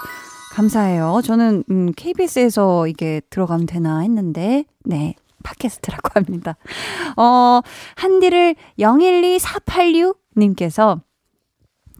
감사해요. 0.53 1.21
저는 1.23 1.63
음, 1.71 1.93
KBS에서 1.97 2.89
이게 2.89 3.21
들어가면 3.31 3.67
되나 3.67 4.01
했는데, 4.01 4.65
네. 4.85 5.15
팟캐스트라고 5.45 6.11
합니다. 6.19 6.57
어, 7.17 7.61
한디를 7.95 8.57
012486님께서 8.79 11.01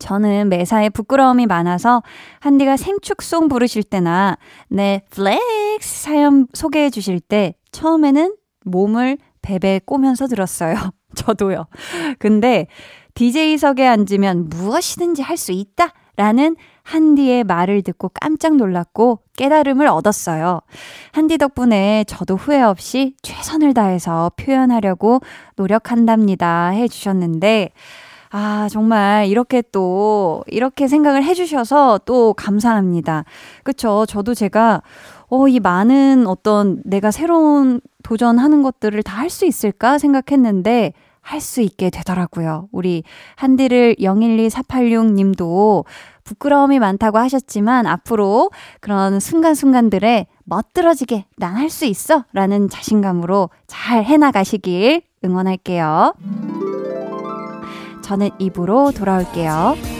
저는 0.01 0.49
매사에 0.49 0.89
부끄러움이 0.89 1.47
많아서 1.47 2.03
한디가 2.41 2.77
생축송 2.77 3.47
부르실 3.49 3.85
때나 3.85 4.39
내 4.69 5.05
flex 5.11 6.03
사연 6.03 6.49
소개해 6.53 6.91
주실 6.91 7.21
때 7.21 7.55
처음에는 7.71 8.35
몸을 8.65 9.19
베베 9.43 9.83
꼬면서 9.87 10.27
들었어요. 10.27 10.75
저도요. 11.15 11.67
근데 12.19 12.67
DJ석에 13.15 13.87
앉으면 13.87 14.49
무엇이든지 14.49 15.23
할 15.23 15.37
수 15.37 15.53
있다! 15.53 15.93
라는 16.17 16.55
한디의 16.83 17.45
말을 17.45 17.83
듣고 17.83 18.11
깜짝 18.11 18.57
놀랐고 18.57 19.21
깨달음을 19.39 19.87
얻었어요. 19.87 20.61
한디 21.13 21.39
덕분에 21.39 22.05
저도 22.07 22.37
후회 22.37 22.61
없이 22.61 23.15
최선을 23.23 23.73
다해서 23.73 24.31
표현하려고 24.37 25.21
노력한답니다. 25.57 26.69
해주셨는데, 26.71 27.71
아, 28.33 28.69
정말 28.71 29.29
이렇게 29.29 29.63
또, 29.73 30.45
이렇게 30.49 30.89
생각을 30.89 31.25
해주셔서 31.25 32.01
또 32.05 32.35
감사합니다. 32.35 33.25
그쵸. 33.63 34.05
저도 34.07 34.35
제가, 34.35 34.83
어, 35.31 35.49
이 35.49 35.59
많은 35.59 36.27
어떤 36.27 36.83
내가 36.85 37.11
새로운 37.11 37.81
도전하는 38.03 38.63
것들을 38.63 39.03
다 39.05 39.17
할 39.23 39.31
수 39.31 39.47
있을까 39.47 39.97
생각했는데, 39.99 40.93
할 41.23 41.41
수 41.41 41.61
있게 41.61 41.91
되더라고요. 41.91 42.69
우리 42.73 43.03
한디를 43.37 43.97
012486 43.99 45.13
님도 45.13 45.85
부끄러움이 46.25 46.79
많다고 46.79 47.19
하셨지만 47.19 47.87
앞으로 47.87 48.51
그런 48.81 49.21
순간순간들에 49.21 50.27
멋들어지게 50.45 51.27
난 51.39 51.57
할 51.57 51.71
수 51.71 51.85
있어! 51.87 52.25
라는 52.33 52.69
자신감으로 52.69 53.51
잘 53.67 54.05
해나가시길 54.05 55.03
응원할게요. 55.25 56.15
저는 58.03 58.31
입으로 58.39 58.93
돌아올게요. 58.93 60.00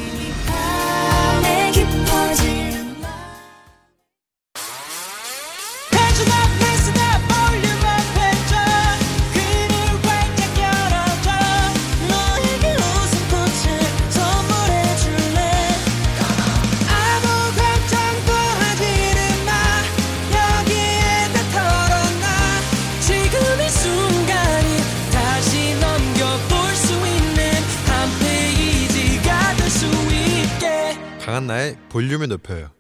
볼륨을 32.11 32.27
높여요. 32.29 32.71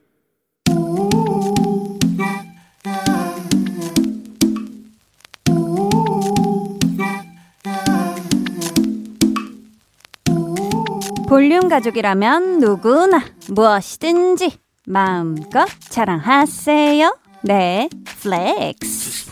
볼륨 11.28 11.68
가족이라면 11.68 12.58
누구나 12.58 13.22
무엇이든지 13.50 14.58
마음껏 14.86 15.68
자랑하세요. 15.88 17.16
네, 17.42 17.88
flex. 18.04 19.30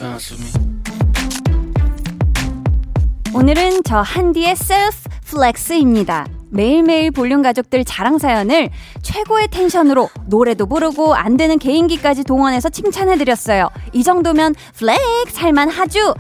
오늘은 3.35 3.83
저 3.85 3.99
한디의 3.99 4.55
셀프 4.55 5.09
flex입니다. 5.25 6.38
매일매일 6.51 7.11
볼륨 7.11 7.43
가족들 7.43 7.85
자랑 7.85 8.19
사연을 8.19 8.71
최고의 9.03 9.49
텐션으로 9.49 10.09
노래도 10.27 10.67
부르고 10.67 11.15
안 11.15 11.37
되는 11.37 11.59
개인기까지 11.59 12.25
동원해서 12.25 12.69
칭찬해드렸어요. 12.71 13.69
이 13.93 14.03
정도면 14.03 14.55
플렉스 14.77 15.39
할만 15.39 15.69
하죠? 15.71 16.15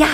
야, 0.00 0.06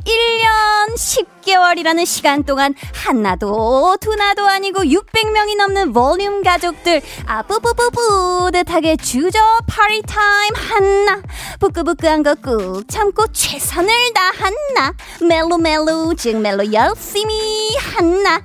1년 0.00 0.94
10개월이라는 0.96 2.06
시간 2.06 2.42
동안 2.44 2.74
하나도 2.94 3.98
두나도 4.00 4.46
아니고 4.46 4.82
600명이 4.82 5.56
넘는 5.58 5.92
볼륨 5.92 6.42
가족들 6.42 7.02
아 7.26 7.42
뿌뿌뿌 7.42 7.90
뿌 7.90 8.50
듯하게 8.52 8.96
주저 8.96 9.38
파리 9.66 10.00
타임 10.02 10.54
한나 10.54 11.20
부끄부끄한 11.60 12.22
거 12.22 12.34
꾹 12.42 12.82
참고 12.88 13.26
최선을 13.32 13.88
다한나 14.14 14.94
멜로 15.28 15.58
멜로 15.58 16.14
즉 16.14 16.36
멜로 16.38 16.72
열심히 16.72 17.76
한나 17.76 18.40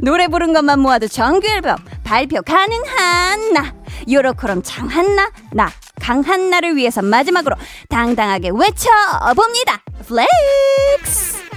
노래 0.00 0.28
부른 0.28 0.52
것만 0.52 0.80
모아도 0.80 1.08
정규 1.08 1.46
앨범 1.48 1.76
발표 2.04 2.42
가능한 2.42 3.52
나 3.52 3.74
요렇게럼 4.10 4.62
장한나 4.62 5.30
나 5.52 5.70
강한나를 6.00 6.76
위해서 6.76 7.02
마지막으로 7.02 7.56
당당하게 7.88 8.50
외쳐봅니다. 8.50 9.82
flex 10.06 11.47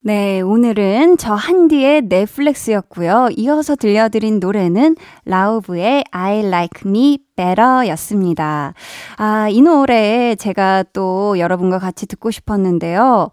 네, 0.00 0.40
오늘은 0.40 1.16
저 1.16 1.34
한디의 1.34 2.02
넷플릭스였고요. 2.02 3.30
이어서 3.36 3.74
들려드린 3.74 4.38
노래는 4.38 4.94
Lauv의 5.24 6.04
I 6.12 6.38
Like 6.38 6.88
Me 6.88 7.18
Better 7.34 7.88
였습니다. 7.88 8.74
아, 9.16 9.48
이 9.50 9.60
노래 9.60 10.36
제가 10.36 10.84
또 10.92 11.36
여러분과 11.40 11.80
같이 11.80 12.06
듣고 12.06 12.30
싶었는데요. 12.30 13.30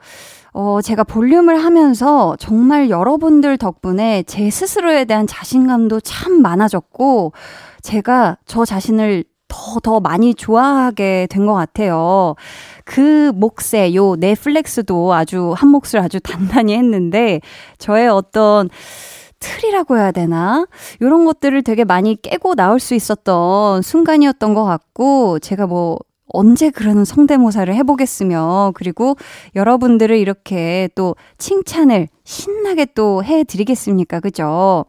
어, 0.53 0.81
제가 0.81 1.03
볼륨을 1.03 1.63
하면서 1.63 2.36
정말 2.39 2.89
여러분들 2.89 3.60
덕분에 3.60 4.24
제 4.24 4.50
스스로에 4.50 5.05
대한 5.05 5.27
자신감도 5.27 6.00
참 6.00 6.41
많아졌고, 6.41 7.34
제가 7.84 8.39
저 8.48 8.65
자신을 8.65 9.24
더, 9.56 9.80
더 9.80 10.00
많이 10.00 10.34
좋아하게 10.36 11.28
된 11.30 11.46
것 11.46 11.54
같아요. 11.54 12.36
그 12.86 13.32
몫에 13.36 13.94
요 13.96 14.16
넷플렉스도 14.16 15.14
아주 15.14 15.54
한 15.56 15.70
몫을 15.70 16.00
아주 16.02 16.20
단단히 16.24 16.76
했는데, 16.76 17.40
저의 17.78 18.08
어떤 18.10 18.70
틀이라고 19.40 19.98
해야 19.98 20.12
되나? 20.12 20.66
요런 21.02 21.26
것들을 21.26 21.62
되게 21.64 21.84
많이 21.84 22.16
깨고 22.20 22.56
나올 22.56 22.80
수 22.80 22.96
있었던 22.96 23.82
순간이었던 23.82 24.54
것 24.54 24.64
같고, 24.64 25.40
제가 25.40 25.68
뭐, 25.68 26.00
언제 26.28 26.70
그러는 26.72 27.06
성대모사를 27.06 27.74
해보겠으며, 27.76 28.72
그리고 28.76 29.16
여러분들을 29.56 30.18
이렇게 30.18 30.90
또 30.96 31.16
칭찬을 31.38 32.08
신나게 32.24 32.88
또 32.96 33.24
해드리겠습니까? 33.24 34.20
그죠? 34.20 34.86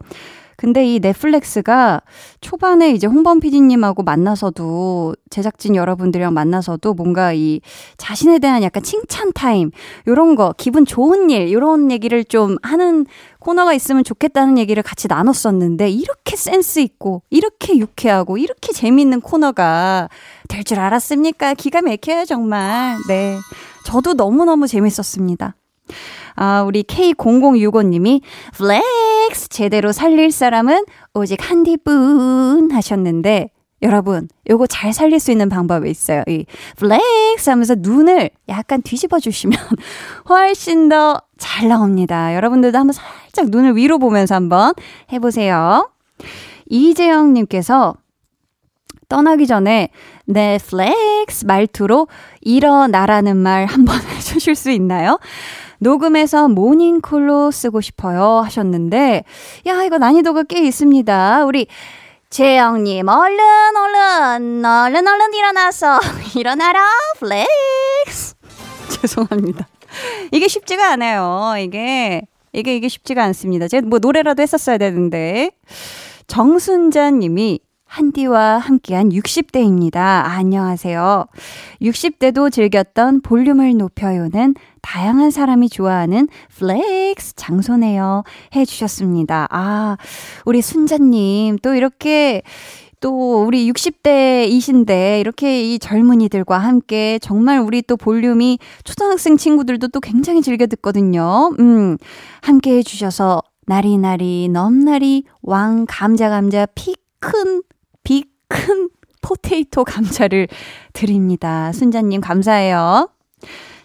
근데 0.57 0.85
이 0.85 0.99
넷플릭스가 0.99 2.01
초반에 2.41 2.91
이제 2.91 3.07
홍범 3.07 3.39
PD님하고 3.39 4.03
만나서도 4.03 5.15
제작진 5.29 5.75
여러분들이랑 5.75 6.33
만나서도 6.33 6.93
뭔가 6.95 7.31
이 7.31 7.61
자신에 7.97 8.39
대한 8.39 8.61
약간 8.63 8.83
칭찬 8.83 9.31
타임 9.33 9.71
요런 10.07 10.35
거 10.35 10.53
기분 10.57 10.85
좋은 10.85 11.29
일 11.29 11.51
요런 11.51 11.91
얘기를 11.91 12.25
좀 12.25 12.57
하는 12.63 13.05
코너가 13.39 13.73
있으면 13.73 14.03
좋겠다는 14.03 14.57
얘기를 14.57 14.83
같이 14.83 15.07
나눴었는데 15.07 15.89
이렇게 15.89 16.35
센스 16.35 16.79
있고 16.79 17.21
이렇게 17.29 17.77
유쾌하고 17.77 18.37
이렇게 18.37 18.73
재미있는 18.73 19.21
코너가 19.21 20.09
될 20.49 20.63
줄 20.67 20.79
알았습니까? 20.79 21.53
기가 21.53 21.81
막혀요 21.81 22.25
정말. 22.25 22.97
네. 23.07 23.37
저도 23.85 24.15
너무너무 24.15 24.67
재밌었습니다. 24.67 25.55
아, 26.37 26.63
우리 26.65 26.83
K0065님이 26.83 28.21
flex 28.53 29.49
제대로 29.49 29.91
살릴 29.91 30.31
사람은 30.31 30.85
오직 31.13 31.49
한디뿐 31.49 32.71
하셨는데 32.71 33.49
여러분, 33.83 34.27
요거 34.49 34.65
잘 34.67 34.91
살릴 34.93 35.19
수 35.19 35.31
있는 35.31 35.49
방법이 35.49 35.89
있어요. 35.89 36.23
이 36.27 36.45
flex 36.77 37.49
하면서 37.49 37.75
눈을 37.77 38.29
약간 38.49 38.81
뒤집어 38.81 39.19
주시면 39.19 39.59
훨씬 40.29 40.87
더 40.87 41.27
잘 41.37 41.69
나옵니다. 41.69 42.35
여러분들도 42.35 42.77
한번 42.77 42.93
살짝 42.93 43.49
눈을 43.49 43.75
위로 43.75 43.99
보면서 43.99 44.35
한번 44.35 44.73
해보세요. 45.11 45.89
이재영님께서 46.67 47.95
떠나기 49.09 49.47
전에 49.47 49.89
넷플렉스 50.25 51.45
말투로 51.45 52.07
일어나라는 52.41 53.37
말 53.37 53.65
한번 53.65 53.99
해주실 54.17 54.55
수 54.55 54.69
있나요? 54.71 55.19
녹음해서 55.79 56.47
모닝콜로 56.47 57.51
쓰고 57.51 57.81
싶어요 57.81 58.41
하셨는데, 58.43 59.23
야, 59.67 59.83
이거 59.83 59.97
난이도가 59.97 60.43
꽤 60.43 60.59
있습니다. 60.61 61.45
우리 61.45 61.67
재영님, 62.29 63.07
얼른, 63.07 63.37
얼른, 63.75 64.65
얼른, 64.65 65.07
얼른 65.07 65.33
일어나서, 65.33 65.99
일어나라, 66.35 66.81
flex. 67.19 68.35
죄송합니다. 69.01 69.67
이게 70.31 70.47
쉽지가 70.47 70.91
않아요. 70.91 71.53
이게, 71.59 72.21
이게, 72.53 72.75
이게 72.75 72.87
쉽지가 72.89 73.23
않습니다. 73.25 73.67
제가 73.67 73.87
뭐 73.87 73.99
노래라도 73.99 74.41
했었어야 74.41 74.77
되는데. 74.77 75.51
정순자 76.27 77.11
님이 77.11 77.59
한디와 77.87 78.59
함께한 78.59 79.09
60대입니다. 79.09 79.97
아, 79.97 80.35
안녕하세요. 80.37 81.25
60대도 81.81 82.51
즐겼던 82.51 83.21
볼륨을 83.21 83.75
높여요는 83.77 84.55
다양한 84.81 85.31
사람이 85.31 85.69
좋아하는 85.69 86.27
flex 86.57 87.35
장소네요. 87.35 88.23
해주셨습니다. 88.55 89.47
아, 89.49 89.97
우리 90.45 90.61
순자님, 90.61 91.57
또 91.59 91.73
이렇게 91.73 92.43
또 92.99 93.43
우리 93.43 93.71
60대이신데 93.71 95.19
이렇게 95.19 95.61
이 95.61 95.79
젊은이들과 95.79 96.57
함께 96.57 97.19
정말 97.19 97.59
우리 97.59 97.81
또 97.81 97.95
볼륨이 97.95 98.59
초등학생 98.83 99.37
친구들도 99.37 99.89
또 99.89 99.99
굉장히 99.99 100.41
즐겨 100.41 100.67
듣거든요. 100.67 101.53
음, 101.59 101.97
함께 102.41 102.77
해주셔서 102.77 103.41
나리나리 103.65 104.49
넘나리 104.49 105.23
왕 105.41 105.85
감자 105.87 106.29
감자 106.29 106.65
피 106.67 106.95
큰 107.19 107.61
빅 108.07 108.37
큰 108.49 108.89
포테이토 109.21 109.83
감자를 109.83 110.47
드립니다. 110.93 111.71
순자님 111.73 112.21
감사해요. 112.21 113.09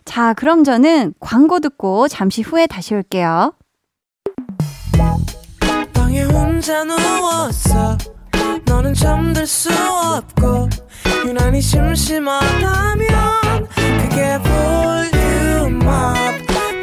자, 0.04 0.35
그럼 0.35 0.64
저는 0.64 1.14
광고 1.20 1.61
듣고 1.61 2.08
잠시 2.08 2.42
후에 2.42 2.66
다시 2.66 2.94
올게요. 2.94 3.52
너는 8.66 8.94
잠들 8.94 9.46
수 9.46 9.70
없고 9.72 10.68
유난히 11.26 11.61
심심하다면 11.61 13.68
그게 14.00 14.38
volume 15.70 16.12
up 16.12 16.27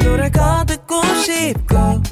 노래가 0.04 0.64
듣고 0.64 1.02
싶고 1.14 2.02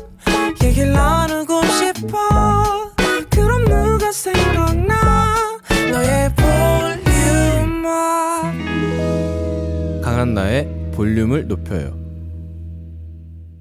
얘기를 0.64 0.92
나누고 0.92 1.62
싶어 1.66 2.92
그럼 3.30 3.64
누가 3.64 4.10
생각나 4.12 4.97
강한나의 10.28 10.90
볼륨을 10.94 11.46
높여요. 11.46 11.96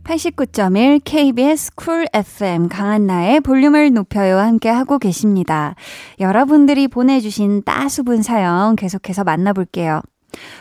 89.1 0.04 1.02
KBS 1.04 1.72
쿨 1.76 2.08
FM 2.14 2.68
강한나의 2.68 3.42
볼륨을 3.42 3.94
높여요 3.94 4.38
함께 4.38 4.70
하고 4.70 4.98
계십니다. 4.98 5.76
여러분들이 6.20 6.88
보내주신 6.88 7.64
따수운 7.64 8.22
사연 8.22 8.76
계속해서 8.76 9.24
만나볼게요. 9.24 10.02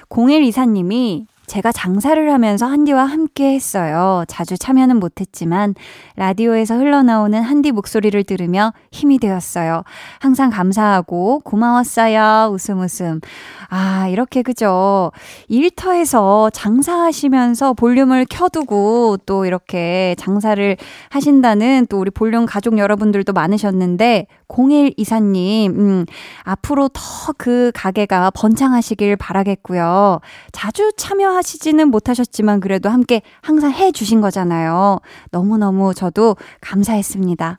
0124님이 0.08 1.26
제가 1.46 1.70
장사를 1.72 2.32
하면서 2.32 2.66
한디와 2.66 3.04
함께 3.04 3.54
했어요. 3.54 4.24
자주 4.28 4.58
참여는 4.58 4.98
못했지만 4.98 5.74
라디오에서 6.16 6.76
흘러나오는 6.76 7.40
한디 7.40 7.72
목소리를 7.72 8.22
들으며 8.24 8.72
힘이 8.90 9.18
되었어요. 9.18 9.82
항상 10.18 10.50
감사하고 10.50 11.40
고마웠어요. 11.44 12.50
웃음 12.52 12.80
웃음. 12.80 13.20
아, 13.68 14.08
이렇게 14.08 14.42
그죠. 14.42 15.12
일터에서 15.48 16.50
장사하시면서 16.50 17.74
볼륨을 17.74 18.26
켜두고 18.28 19.18
또 19.26 19.44
이렇게 19.46 20.14
장사를 20.18 20.76
하신다는 21.10 21.86
또 21.88 22.00
우리 22.00 22.10
볼륨 22.10 22.46
가족 22.46 22.78
여러분들도 22.78 23.32
많으셨는데 23.32 24.26
0124님, 24.48 25.68
음, 25.78 26.04
앞으로 26.42 26.88
더 26.88 27.36
그 27.38 27.70
가게가 27.74 28.30
번창하시길 28.30 29.16
바라겠고요. 29.16 30.20
자주 30.52 30.92
참여하시지는 30.96 31.88
못하셨지만 31.88 32.60
그래도 32.60 32.88
함께 32.88 33.22
항상 33.42 33.72
해 33.72 33.92
주신 33.92 34.20
거잖아요. 34.20 34.98
너무너무 35.30 35.94
저도 35.94 36.36
감사했습니다. 36.60 37.58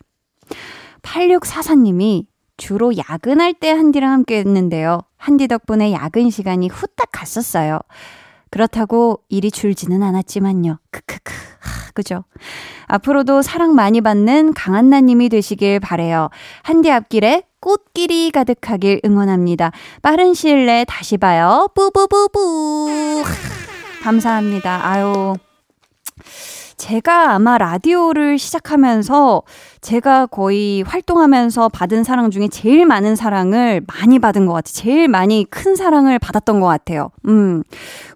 8644님이 1.01 2.25
주로 2.57 2.97
야근할 2.97 3.53
때 3.53 3.71
한디랑 3.71 4.11
함께 4.11 4.39
했는데요. 4.39 5.01
한디 5.17 5.47
덕분에 5.47 5.93
야근 5.93 6.29
시간이 6.29 6.67
후딱 6.67 7.09
갔었어요. 7.11 7.79
그렇다고 8.49 9.21
일이 9.29 9.51
줄지는 9.51 10.03
않았지만요. 10.03 10.79
크크크. 10.91 11.33
그죠? 11.93 12.23
앞으로도 12.85 13.41
사랑 13.41 13.75
많이 13.75 14.01
받는 14.01 14.53
강한나님이 14.53 15.29
되시길 15.29 15.79
바래요. 15.79 16.29
한디 16.61 16.91
앞길에 16.91 17.43
꽃길이 17.59 18.31
가득하길 18.31 19.01
응원합니다. 19.03 19.71
빠른 20.01 20.33
시일 20.33 20.65
내에 20.67 20.85
다시 20.85 21.17
봐요. 21.17 21.67
뿌뿌뿌뿌. 21.75 23.23
감사합니다. 24.03 24.87
아유. 24.87 25.35
제가 26.77 27.31
아마 27.31 27.57
라디오를 27.57 28.37
시작하면서 28.37 29.41
제가 29.87 30.25
거의 30.25 30.81
활동하면서 30.81 31.69
받은 31.69 32.03
사랑 32.03 32.29
중에 32.29 32.49
제일 32.49 32.85
많은 32.85 33.15
사랑을 33.15 33.81
많이 33.87 34.19
받은 34.19 34.45
것 34.45 34.51
같아요. 34.51 34.73
제일 34.73 35.07
많이 35.07 35.45
큰 35.49 35.77
사랑을 35.77 36.19
받았던 36.19 36.59
것 36.59 36.67
같아요. 36.67 37.09
음. 37.25 37.63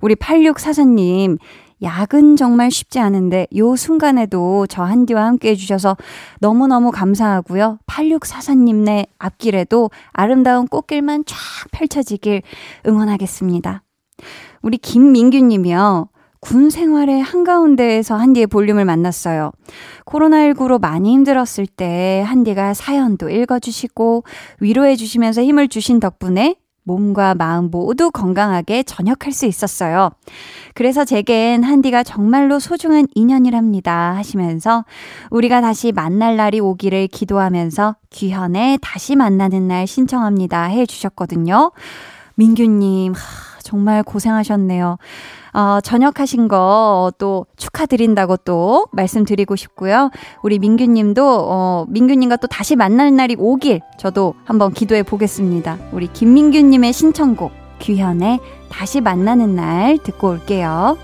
우리 0.01 0.15
8644님, 0.15 1.37
약은 1.81 2.35
정말 2.35 2.71
쉽지 2.71 2.99
않은데 2.99 3.47
요 3.55 3.77
순간에도 3.77 4.67
저 4.67 4.83
한디와 4.83 5.25
함께 5.25 5.51
해주셔서 5.51 5.95
너무너무 6.41 6.91
감사하고요. 6.91 7.79
8644님네 7.87 9.07
앞길에도 9.17 9.91
아름다운 10.11 10.67
꽃길만 10.67 11.23
쫙 11.25 11.37
펼쳐지길 11.71 12.41
응원하겠습니다. 12.85 13.81
우리 14.61 14.77
김민규님이요. 14.77 16.09
군 16.41 16.71
생활의 16.71 17.21
한가운데에서 17.21 18.15
한디의 18.15 18.47
볼륨을 18.47 18.83
만났어요. 18.83 19.51
코로나19로 20.05 20.81
많이 20.81 21.13
힘들었을 21.13 21.67
때 21.67 22.23
한디가 22.25 22.73
사연도 22.73 23.29
읽어주시고 23.29 24.23
위로해주시면서 24.59 25.43
힘을 25.43 25.67
주신 25.67 25.99
덕분에 25.99 26.55
몸과 26.83 27.35
마음 27.35 27.69
모두 27.69 28.09
건강하게 28.09 28.81
전역할 28.83 29.31
수 29.31 29.45
있었어요. 29.45 30.09
그래서 30.73 31.05
제겐 31.05 31.63
한디가 31.63 32.03
정말로 32.03 32.57
소중한 32.59 33.05
인연이랍니다 33.13 34.15
하시면서 34.15 34.83
우리가 35.29 35.61
다시 35.61 35.91
만날 35.91 36.37
날이 36.37 36.59
오기를 36.59 37.07
기도하면서 37.07 37.97
귀현에 38.09 38.79
다시 38.81 39.15
만나는 39.15 39.67
날 39.67 39.85
신청합니다 39.85 40.63
해 40.63 40.87
주셨거든요. 40.87 41.71
민규님, 42.35 43.13
정말 43.61 44.01
고생하셨네요. 44.01 44.97
어, 45.53 45.79
전역하신 45.81 46.47
거 46.47 47.11
또 47.17 47.45
축하드린다고 47.57 48.37
또 48.37 48.87
말씀드리고 48.91 49.55
싶고요. 49.55 50.09
우리 50.43 50.59
민규님도, 50.59 51.23
어, 51.23 51.85
민규님과 51.89 52.37
또 52.37 52.47
다시 52.47 52.75
만날 52.75 53.15
날이 53.15 53.35
오길 53.37 53.81
저도 53.97 54.33
한번 54.43 54.73
기도해 54.73 55.03
보겠습니다. 55.03 55.77
우리 55.91 56.07
김민규님의 56.07 56.93
신청곡, 56.93 57.51
규현의 57.79 58.39
다시 58.69 59.01
만나는 59.01 59.55
날 59.55 59.97
듣고 59.97 60.29
올게요. 60.29 60.97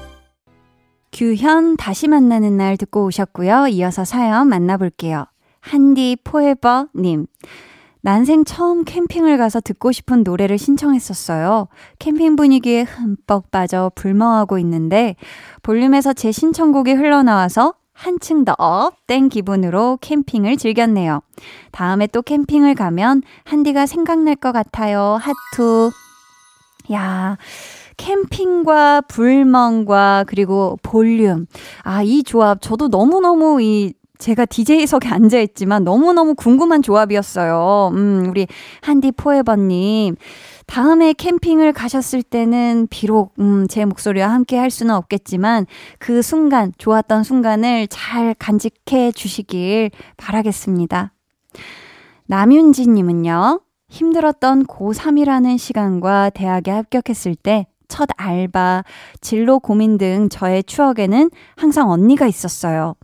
규현 1.11 1.77
다시 1.77 2.07
만나는 2.07 2.57
날 2.57 2.77
듣고 2.77 3.05
오셨고요. 3.05 3.67
이어서 3.67 4.05
사연 4.05 4.47
만나볼게요. 4.49 5.25
한디 5.61 6.17
포에버님. 6.23 7.27
난생 8.07 8.45
처음 8.45 8.85
캠핑을 8.85 9.37
가서 9.37 9.59
듣고 9.59 9.91
싶은 9.91 10.23
노래를 10.23 10.57
신청했었어요. 10.57 11.67
캠핑 11.99 12.37
분위기에 12.37 12.83
흠뻑 12.83 13.51
빠져 13.51 13.91
불멍하고 13.95 14.59
있는데 14.59 15.17
볼륨에서 15.61 16.13
제 16.13 16.31
신청곡이 16.31 16.93
흘러나와서 16.93 17.73
한층 17.91 18.45
더 18.45 18.55
up된 18.57 19.27
기분으로 19.27 19.97
캠핑을 19.99 20.55
즐겼네요. 20.55 21.19
다음에 21.73 22.07
또 22.07 22.21
캠핑을 22.21 22.75
가면 22.75 23.23
한디가 23.43 23.85
생각날 23.85 24.37
것 24.37 24.53
같아요. 24.53 25.19
하투. 25.19 25.91
야, 26.93 27.35
캠핑과 27.97 29.01
불멍과 29.01 30.23
그리고 30.27 30.77
볼륨. 30.81 31.45
아, 31.83 32.03
이 32.03 32.23
조합 32.23 32.61
저도 32.61 32.87
너무너무 32.87 33.61
이 33.61 33.93
제가 34.17 34.45
DJ석에 34.45 35.09
앉아있지만 35.09 35.83
너무너무 35.83 36.35
궁금한 36.35 36.81
조합이었어요. 36.81 37.91
음, 37.93 38.27
우리 38.29 38.47
한디 38.81 39.11
포에버님. 39.11 40.15
다음에 40.65 41.13
캠핑을 41.13 41.71
가셨을 41.73 42.23
때는 42.23 42.87
비록, 42.89 43.33
음, 43.39 43.67
제 43.69 43.85
목소리와 43.85 44.27
함께 44.27 44.57
할 44.57 44.69
수는 44.69 44.93
없겠지만 44.95 45.65
그 45.97 46.21
순간, 46.21 46.73
좋았던 46.77 47.23
순간을 47.23 47.87
잘 47.87 48.35
간직해 48.37 49.11
주시길 49.13 49.91
바라겠습니다. 50.17 51.13
남윤지님은요, 52.25 53.61
힘들었던 53.89 54.65
고3이라는 54.65 55.57
시간과 55.57 56.31
대학에 56.31 56.71
합격했을 56.71 57.35
때첫 57.35 58.09
알바, 58.17 58.83
진로 59.21 59.59
고민 59.59 59.97
등 59.97 60.27
저의 60.27 60.63
추억에는 60.65 61.31
항상 61.55 61.89
언니가 61.89 62.27
있었어요. 62.27 62.95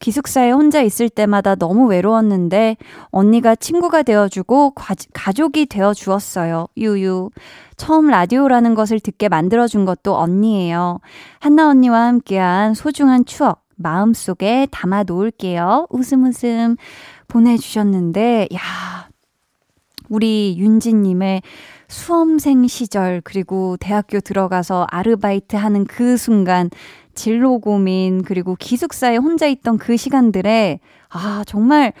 기숙사에 0.00 0.50
혼자 0.50 0.82
있을 0.82 1.08
때마다 1.08 1.54
너무 1.54 1.86
외로웠는데 1.86 2.76
언니가 3.10 3.54
친구가 3.54 4.02
되어주고 4.02 4.70
과, 4.70 4.94
가족이 5.12 5.66
되어주었어요. 5.66 6.66
유유. 6.76 7.30
처음 7.76 8.08
라디오라는 8.08 8.74
것을 8.74 9.00
듣게 9.00 9.28
만들어준 9.28 9.84
것도 9.84 10.16
언니예요. 10.16 11.00
한나 11.38 11.68
언니와 11.68 12.06
함께한 12.06 12.74
소중한 12.74 13.24
추억 13.24 13.64
마음속에 13.76 14.66
담아 14.70 15.04
놓을게요. 15.04 15.86
웃음 15.90 16.24
웃음 16.24 16.76
보내주셨는데, 17.28 18.48
야 18.54 18.60
우리 20.08 20.56
윤지님의 20.58 21.42
수험생 21.88 22.66
시절, 22.66 23.20
그리고 23.22 23.76
대학교 23.78 24.20
들어가서 24.20 24.86
아르바이트 24.90 25.56
하는 25.56 25.84
그 25.84 26.16
순간, 26.16 26.70
진로 27.16 27.58
고민, 27.58 28.22
그리고 28.22 28.54
기숙사에 28.56 29.16
혼자 29.16 29.46
있던 29.48 29.78
그 29.78 29.96
시간들에, 29.96 30.78
아, 31.08 31.42
정말 31.46 31.92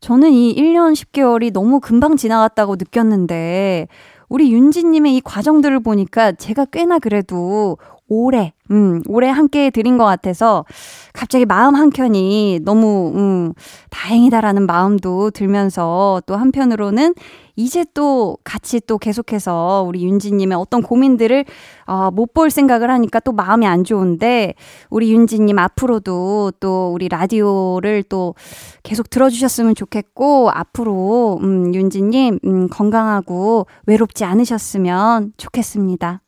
저는 0.00 0.32
이 0.32 0.54
1년 0.54 0.92
10개월이 0.92 1.52
너무 1.52 1.80
금방 1.80 2.16
지나갔다고 2.16 2.76
느꼈는데, 2.76 3.88
우리 4.28 4.52
윤지님의 4.52 5.16
이 5.16 5.20
과정들을 5.20 5.80
보니까 5.80 6.32
제가 6.32 6.66
꽤나 6.66 6.98
그래도 6.98 7.78
오래, 8.08 8.52
음, 8.70 9.02
오래 9.08 9.28
함께 9.28 9.70
드린 9.70 9.96
것 9.98 10.04
같아서 10.04 10.64
갑자기 11.12 11.46
마음 11.46 11.74
한켠이 11.74 12.60
너무, 12.62 13.12
음, 13.14 13.52
다행이다라는 13.90 14.66
마음도 14.66 15.30
들면서 15.30 16.20
또 16.26 16.36
한편으로는 16.36 17.14
이제 17.56 17.84
또 17.94 18.36
같이 18.44 18.80
또 18.80 18.98
계속해서 18.98 19.84
우리 19.86 20.04
윤지님의 20.04 20.58
어떤 20.58 20.82
고민들을 20.82 21.44
어, 21.86 22.10
못 22.10 22.34
볼 22.34 22.50
생각을 22.50 22.90
하니까 22.90 23.20
또 23.20 23.30
마음이 23.30 23.64
안 23.64 23.84
좋은데 23.84 24.54
우리 24.90 25.12
윤지님 25.12 25.56
앞으로도 25.56 26.54
또 26.58 26.90
우리 26.92 27.08
라디오를 27.08 28.02
또 28.02 28.34
계속 28.82 29.08
들어주셨으면 29.08 29.76
좋겠고 29.76 30.50
앞으로 30.50 31.38
음, 31.42 31.72
윤지님 31.72 32.40
음, 32.44 32.68
건강하고 32.68 33.66
외롭지 33.86 34.24
않으셨으면 34.24 35.32
좋겠습니다. 35.36 36.22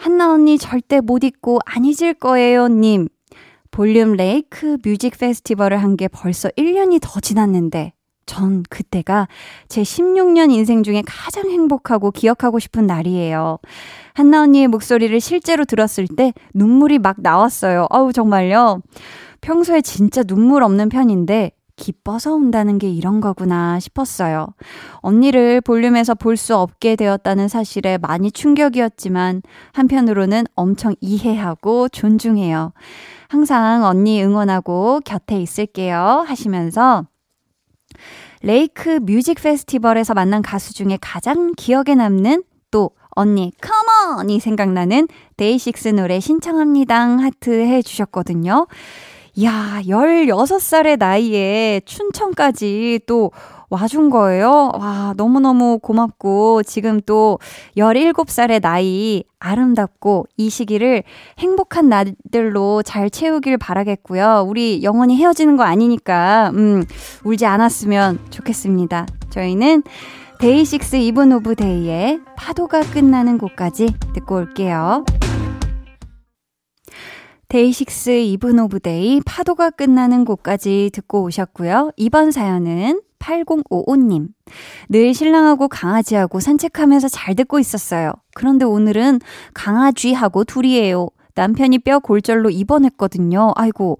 한나 0.00 0.32
언니 0.32 0.56
절대 0.56 1.00
못 1.00 1.24
잊고 1.24 1.58
안 1.66 1.84
잊을 1.84 2.14
거예요, 2.14 2.68
님. 2.68 3.08
볼륨 3.70 4.14
레이크 4.14 4.78
뮤직 4.82 5.18
페스티벌을 5.18 5.82
한 5.82 5.96
게 5.96 6.08
벌써 6.08 6.48
1년이 6.56 7.00
더 7.02 7.20
지났는데 7.20 7.92
전 8.24 8.62
그때가 8.70 9.28
제 9.68 9.82
16년 9.82 10.50
인생 10.52 10.82
중에 10.82 11.02
가장 11.06 11.50
행복하고 11.50 12.12
기억하고 12.12 12.58
싶은 12.58 12.86
날이에요. 12.86 13.58
한나 14.14 14.42
언니의 14.42 14.68
목소리를 14.68 15.20
실제로 15.20 15.66
들었을 15.66 16.06
때 16.16 16.32
눈물이 16.54 16.98
막 16.98 17.16
나왔어요. 17.18 17.86
아우, 17.90 18.12
정말요. 18.12 18.80
평소에 19.42 19.82
진짜 19.82 20.22
눈물 20.22 20.62
없는 20.62 20.88
편인데 20.88 21.50
기뻐서 21.80 22.34
운다는 22.34 22.78
게 22.78 22.88
이런 22.90 23.20
거구나 23.20 23.80
싶었어요. 23.80 24.48
언니를 24.96 25.60
볼륨에서 25.62 26.14
볼 26.14 26.36
수 26.36 26.56
없게 26.56 26.94
되었다는 26.96 27.48
사실에 27.48 27.98
많이 27.98 28.30
충격이었지만 28.30 29.42
한편으로는 29.72 30.44
엄청 30.54 30.94
이해하고 31.00 31.88
존중해요. 31.88 32.72
항상 33.28 33.84
언니 33.84 34.22
응원하고 34.22 35.00
곁에 35.04 35.40
있을게요 35.40 36.24
하시면서 36.26 37.04
레이크 38.42 39.00
뮤직 39.02 39.40
페스티벌에서 39.42 40.14
만난 40.14 40.40
가수 40.42 40.72
중에 40.72 40.98
가장 41.00 41.52
기억에 41.56 41.94
남는 41.94 42.42
또 42.70 42.90
언니 43.10 43.52
come 43.60 44.06
on이 44.06 44.40
생각나는 44.40 45.08
데이식스 45.36 45.88
노래 45.88 46.20
신청합니다 46.20 46.96
하트 47.18 47.50
해주셨거든요. 47.50 48.66
야 49.42 49.80
16살의 49.84 50.98
나이에 50.98 51.80
춘천까지 51.84 53.00
또 53.06 53.30
와준 53.70 54.10
거예요. 54.10 54.72
와, 54.74 55.14
너무너무 55.16 55.78
고맙고, 55.78 56.64
지금 56.64 57.00
또 57.06 57.38
17살의 57.76 58.60
나이 58.60 59.22
아름답고, 59.38 60.26
이 60.36 60.50
시기를 60.50 61.04
행복한 61.38 61.88
날들로 61.88 62.82
잘 62.82 63.08
채우길 63.08 63.58
바라겠고요. 63.58 64.44
우리 64.48 64.82
영원히 64.82 65.16
헤어지는 65.16 65.56
거 65.56 65.62
아니니까, 65.62 66.50
음, 66.54 66.84
울지 67.22 67.46
않았으면 67.46 68.18
좋겠습니다. 68.30 69.06
저희는 69.30 69.84
데이식스 70.40 70.96
이븐 70.96 71.32
오브 71.32 71.54
데이의 71.54 72.20
파도가 72.36 72.80
끝나는 72.90 73.38
곳까지 73.38 73.94
듣고 74.14 74.34
올게요. 74.34 75.04
데이식스 77.50 78.10
이븐 78.10 78.60
오브 78.60 78.78
데이 78.78 79.20
파도가 79.26 79.70
끝나는 79.70 80.24
곳까지 80.24 80.90
듣고 80.92 81.24
오셨고요. 81.24 81.90
이번 81.96 82.30
사연은 82.30 83.02
8055님. 83.18 84.28
늘 84.88 85.12
신랑하고 85.12 85.66
강아지하고 85.66 86.38
산책하면서 86.38 87.08
잘 87.08 87.34
듣고 87.34 87.58
있었어요. 87.58 88.12
그런데 88.36 88.64
오늘은 88.64 89.18
강아쥐하고 89.52 90.44
둘이에요. 90.44 91.08
남편이 91.34 91.78
뼈 91.80 91.98
골절로 91.98 92.50
입원했거든요. 92.50 93.52
아이고, 93.56 93.98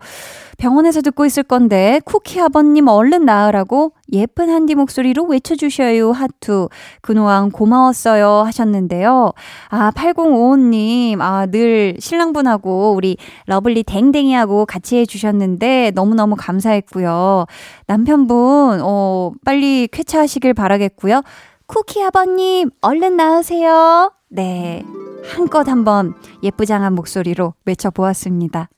병원에서 0.59 1.01
듣고 1.01 1.25
있을 1.25 1.43
건데, 1.43 2.01
쿠키 2.05 2.41
아버님 2.41 2.89
얼른 2.89 3.25
나으라고 3.25 3.93
예쁜 4.13 4.51
한디 4.51 4.75
목소리로 4.75 5.25
외쳐주셔요. 5.25 6.13
하투. 6.13 6.69
그동안 7.01 7.51
고마웠어요. 7.51 8.43
하셨는데요. 8.47 9.33
아, 9.69 9.91
8055님. 9.93 11.21
아, 11.21 11.47
늘 11.47 11.97
신랑분하고 11.99 12.93
우리 12.93 13.17
러블리 13.47 13.85
댕댕이하고 13.85 14.67
같이 14.67 14.97
해주셨는데, 14.99 15.93
너무너무 15.95 16.37
감사했고요. 16.37 17.47
남편분, 17.87 18.81
어, 18.83 19.33
빨리 19.45 19.89
쾌차하시길 19.91 20.55
바라겠고요. 20.55 21.23
쿠키 21.67 22.03
아버님, 22.03 22.71
얼른 22.81 23.17
나으세요. 23.17 24.13
네. 24.29 24.83
한껏 25.25 25.69
한번 25.69 26.15
예쁘장한 26.43 26.95
목소리로 26.95 27.55
외쳐보았습니다. 27.65 28.69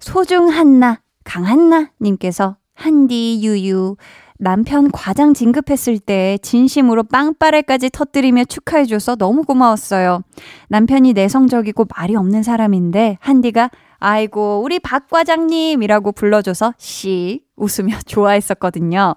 소중한나, 0.00 1.00
강한나님께서 1.24 2.56
한디 2.74 3.40
유유 3.42 3.96
남편 4.38 4.90
과장 4.92 5.34
진급했을 5.34 5.98
때 5.98 6.38
진심으로 6.42 7.02
빵빠레까지 7.04 7.90
터뜨리며 7.90 8.44
축하해줘서 8.44 9.16
너무 9.16 9.42
고마웠어요. 9.42 10.22
남편이 10.68 11.12
내성적이고 11.12 11.86
말이 11.96 12.14
없는 12.14 12.44
사람인데 12.44 13.18
한디가 13.20 13.70
아이고 13.98 14.62
우리 14.62 14.78
박 14.78 15.08
과장님이라고 15.08 16.12
불러줘서 16.12 16.72
씩 16.78 17.47
웃으며 17.58 17.96
좋아했었거든요. 18.06 19.14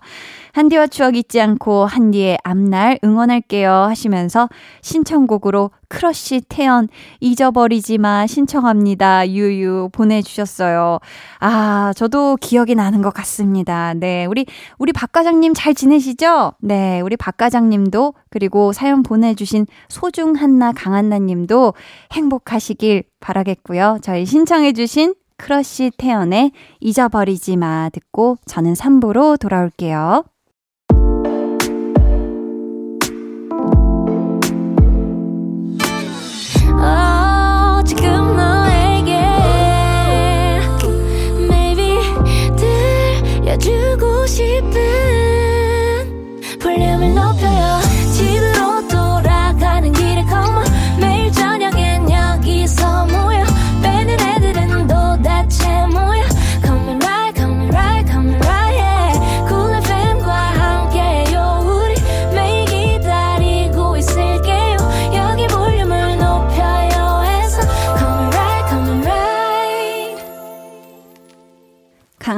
한디와 0.54 0.88
추억 0.88 1.16
잊지 1.16 1.40
않고 1.40 1.86
한디의 1.86 2.38
앞날 2.44 3.00
응원할게요 3.04 3.72
하시면서 3.72 4.50
신청곡으로 4.82 5.72
크러쉬 5.88 6.42
태연 6.48 6.88
잊어버리지 7.20 7.98
마 7.98 8.26
신청합니다. 8.26 9.30
유유 9.30 9.90
보내주셨어요. 9.92 11.00
아, 11.40 11.94
저도 11.96 12.38
기억이 12.40 12.76
나는 12.76 13.02
것 13.02 13.14
같습니다. 13.14 13.94
네. 13.94 14.26
우리, 14.26 14.46
우리 14.78 14.94
박 14.94 15.12
과장님 15.12 15.54
잘 15.54 15.74
지내시죠? 15.74 16.54
네. 16.60 17.02
우리 17.02 17.18
박 17.18 17.36
과장님도 17.38 18.14
그리고 18.30 18.72
사연 18.72 19.04
보내주신 19.04 19.68
소중한나 19.90 20.72
강한나 20.72 21.20
님도 21.20 21.74
행복하시길 22.14 23.04
바라겠고요. 23.20 24.00
저희 24.02 24.26
신청해주신 24.26 25.14
크러쉬 25.42 25.92
태연의 25.98 26.52
잊어버리지 26.80 27.58
마 27.58 27.90
듣고 27.90 28.38
저는 28.46 28.74
3부로 28.74 29.40
돌아올게요. 29.40 30.24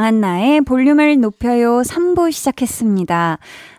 강한나의 0.03 0.61
볼륨을 0.61 1.21
높여요 1.21 1.81
3부 1.81 2.29
시작했습니다. 2.29 3.37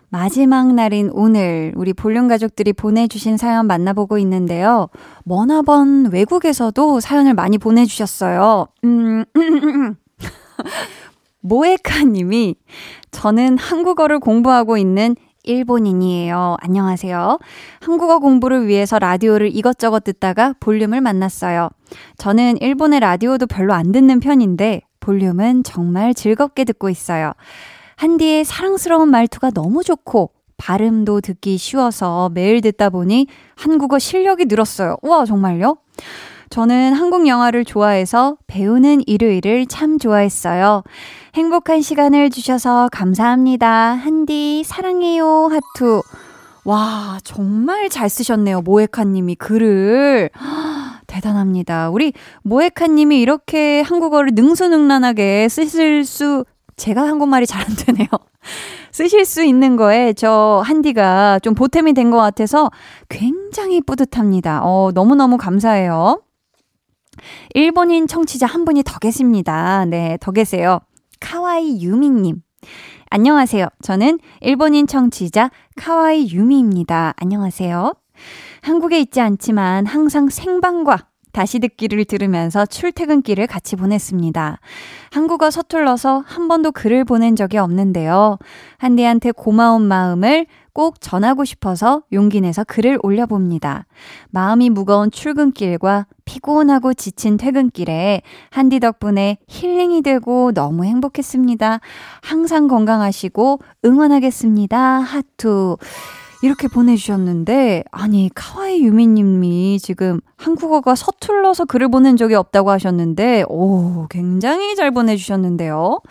마지막 0.09 0.73
날인 0.73 1.11
오늘 1.13 1.71
우리 1.75 1.93
볼륨 1.93 2.27
가족들이 2.27 2.73
보내주신 2.73 3.37
사연 3.37 3.67
만나보고 3.67 4.17
있는데요. 4.17 4.89
머나번 5.23 6.11
외국에서도 6.11 6.99
사연을 6.99 7.35
많이 7.35 7.59
보내주셨어요. 7.59 8.65
음, 8.85 9.23
모에카 11.41 12.05
님이 12.05 12.55
저는 13.11 13.59
한국어를 13.59 14.19
공부하고 14.19 14.77
있는 14.77 15.15
일본인이에요. 15.43 16.57
안녕하세요. 16.59 17.37
한국어 17.81 18.17
공부를 18.17 18.65
위해서 18.65 18.97
라디오를 18.97 19.55
이것저것 19.55 20.03
듣다가 20.03 20.55
볼륨을 20.59 21.01
만났어요. 21.01 21.69
저는 22.17 22.57
일본의 22.61 23.01
라디오도 23.01 23.45
별로 23.45 23.75
안 23.75 23.91
듣는 23.91 24.19
편인데 24.19 24.81
볼륨은 25.05 25.61
정말 25.63 26.15
즐겁게 26.15 26.63
듣고 26.63 26.89
있어요. 26.89 27.33
한디의 27.95 28.43
사랑스러운 28.43 29.09
말투가 29.09 29.51
너무 29.51 29.83
좋고 29.83 30.31
발음도 30.57 31.21
듣기 31.21 31.57
쉬워서 31.57 32.31
매일 32.33 32.61
듣다 32.61 32.89
보니 32.89 33.27
한국어 33.55 33.99
실력이 33.99 34.45
늘었어요. 34.45 34.97
우와, 35.03 35.25
정말요? 35.25 35.77
저는 36.49 36.93
한국 36.93 37.27
영화를 37.27 37.65
좋아해서 37.65 38.37
배우는 38.47 39.01
일요일을 39.05 39.67
참 39.67 39.99
좋아했어요. 39.99 40.83
행복한 41.35 41.81
시간을 41.81 42.29
주셔서 42.31 42.89
감사합니다. 42.91 43.67
한디, 43.67 44.63
사랑해요. 44.65 45.49
하투. 45.51 46.01
와, 46.63 47.19
정말 47.23 47.89
잘 47.89 48.09
쓰셨네요. 48.09 48.61
모에카님이 48.61 49.35
글을. 49.35 50.29
대단합니다. 51.15 51.89
우리 51.89 52.13
모에카님이 52.43 53.19
이렇게 53.21 53.81
한국어를 53.81 54.31
능수능란하게 54.33 55.47
쓰실 55.49 56.03
수, 56.05 56.43
제가 56.75 57.03
한국말이 57.07 57.45
잘 57.47 57.61
안 57.61 57.75
되네요. 57.75 58.07
쓰실 58.91 59.25
수 59.25 59.43
있는 59.43 59.75
거에 59.75 60.13
저 60.13 60.61
한디가 60.65 61.39
좀 61.39 61.53
보탬이 61.55 61.93
된 61.93 62.11
것 62.11 62.17
같아서 62.17 62.69
굉장히 63.09 63.81
뿌듯합니다. 63.81 64.61
어, 64.63 64.91
너무너무 64.93 65.37
감사해요. 65.37 66.21
일본인 67.53 68.07
청취자 68.07 68.45
한 68.45 68.65
분이 68.65 68.83
더 68.83 68.99
계십니다. 68.99 69.85
네, 69.85 70.17
더 70.19 70.31
계세요. 70.31 70.79
카와이 71.21 71.81
유미님. 71.81 72.41
안녕하세요. 73.09 73.67
저는 73.81 74.19
일본인 74.41 74.85
청취자 74.85 75.49
카와이 75.77 76.29
유미입니다. 76.29 77.13
안녕하세요. 77.17 77.93
한국에 78.65 78.99
있지 78.99 79.21
않지만 79.21 79.85
항상 79.85 80.27
생방과 80.27 81.05
다시 81.31 81.59
듣기를 81.59 82.03
들으면서 82.05 82.65
출퇴근길을 82.65 83.45
같이 83.45 83.75
보냈습니다. 83.75 84.59
한국어 85.11 85.51
서툴러서 85.51 86.23
한 86.25 86.47
번도 86.47 86.71
글을 86.71 87.03
보낸 87.03 87.35
적이 87.35 87.59
없는데요. 87.59 88.39
한디한테 88.77 89.33
고마운 89.33 89.83
마음을 89.83 90.47
꼭 90.73 90.99
전하고 90.99 91.45
싶어서 91.45 92.01
용기 92.11 92.41
내서 92.41 92.63
글을 92.63 92.97
올려봅니다. 93.03 93.85
마음이 94.31 94.71
무거운 94.71 95.11
출근길과 95.11 96.07
피곤하고 96.25 96.95
지친 96.95 97.37
퇴근길에 97.37 98.23
한디 98.49 98.79
덕분에 98.79 99.37
힐링이 99.47 100.01
되고 100.01 100.53
너무 100.53 100.85
행복했습니다. 100.85 101.81
항상 102.23 102.67
건강하시고 102.67 103.59
응원하겠습니다. 103.85 104.79
하투. 104.79 105.77
이렇게 106.41 106.67
보내주셨는데, 106.67 107.83
아니, 107.91 108.29
카와이 108.35 108.83
유미님이 108.83 109.79
지금 109.81 110.19
한국어가 110.37 110.95
서툴러서 110.95 111.65
글을 111.65 111.89
보낸 111.89 112.17
적이 112.17 112.35
없다고 112.35 112.69
하셨는데, 112.71 113.45
오, 113.47 114.07
굉장히 114.09 114.75
잘 114.75 114.91
보내주셨는데요. 114.91 116.01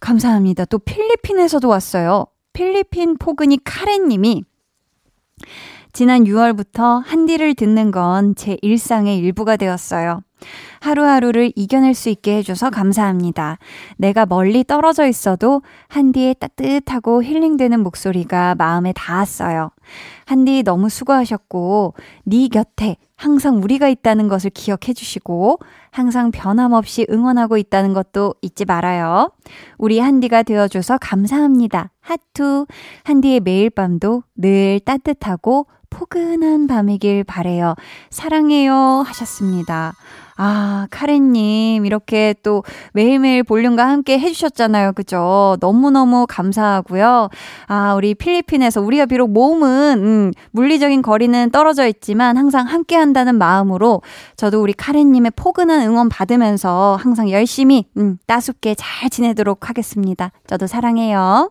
감사합니다. 0.00 0.66
또 0.66 0.78
필리핀에서도 0.78 1.66
왔어요. 1.68 2.26
필리핀 2.52 3.16
포근이 3.18 3.58
카렌님이 3.64 4.44
지난 5.92 6.24
6월부터 6.24 7.02
한디를 7.04 7.54
듣는 7.54 7.90
건 7.90 8.34
제 8.36 8.56
일상의 8.62 9.18
일부가 9.18 9.56
되었어요. 9.56 10.20
하루하루를 10.86 11.52
이겨낼 11.56 11.94
수 11.94 12.08
있게 12.10 12.36
해줘서 12.36 12.70
감사합니다. 12.70 13.58
내가 13.96 14.24
멀리 14.24 14.62
떨어져 14.62 15.06
있어도 15.06 15.62
한디의 15.88 16.36
따뜻하고 16.38 17.24
힐링되는 17.24 17.80
목소리가 17.80 18.54
마음에 18.54 18.92
닿았어요. 18.92 19.70
한디 20.26 20.62
너무 20.62 20.88
수고하셨고, 20.88 21.94
네 22.24 22.48
곁에 22.48 22.96
항상 23.16 23.62
우리가 23.62 23.88
있다는 23.88 24.28
것을 24.28 24.50
기억해 24.50 24.92
주시고, 24.94 25.58
항상 25.90 26.30
변함없이 26.30 27.06
응원하고 27.10 27.56
있다는 27.56 27.92
것도 27.92 28.34
잊지 28.42 28.64
말아요. 28.64 29.32
우리 29.78 29.98
한디가 29.98 30.42
되어줘서 30.44 30.98
감사합니다. 30.98 31.90
하투. 32.00 32.66
한디의 33.04 33.40
매일 33.40 33.70
밤도 33.70 34.22
늘 34.36 34.80
따뜻하고 34.84 35.66
포근한 35.96 36.66
밤이길 36.66 37.24
바래요. 37.24 37.74
사랑해요. 38.10 39.02
하셨습니다. 39.06 39.94
아, 40.36 40.86
카렌님, 40.90 41.86
이렇게 41.86 42.34
또 42.42 42.62
매일매일 42.92 43.42
볼륨과 43.42 43.88
함께 43.88 44.18
해주셨잖아요. 44.18 44.92
그죠? 44.92 45.56
너무너무 45.60 46.26
감사하고요. 46.28 47.30
아, 47.68 47.94
우리 47.94 48.14
필리핀에서 48.14 48.82
우리가 48.82 49.06
비록 49.06 49.30
몸은, 49.30 49.98
음, 50.02 50.32
물리적인 50.50 51.00
거리는 51.00 51.50
떨어져 51.50 51.86
있지만 51.86 52.36
항상 52.36 52.66
함께 52.66 52.94
한다는 52.96 53.36
마음으로 53.38 54.02
저도 54.36 54.60
우리 54.60 54.74
카렌님의 54.74 55.32
포근한 55.34 55.80
응원 55.80 56.10
받으면서 56.10 56.98
항상 57.00 57.30
열심히, 57.30 57.86
음, 57.96 58.18
따숩게 58.26 58.74
잘 58.76 59.08
지내도록 59.08 59.70
하겠습니다. 59.70 60.30
저도 60.46 60.66
사랑해요. 60.66 61.50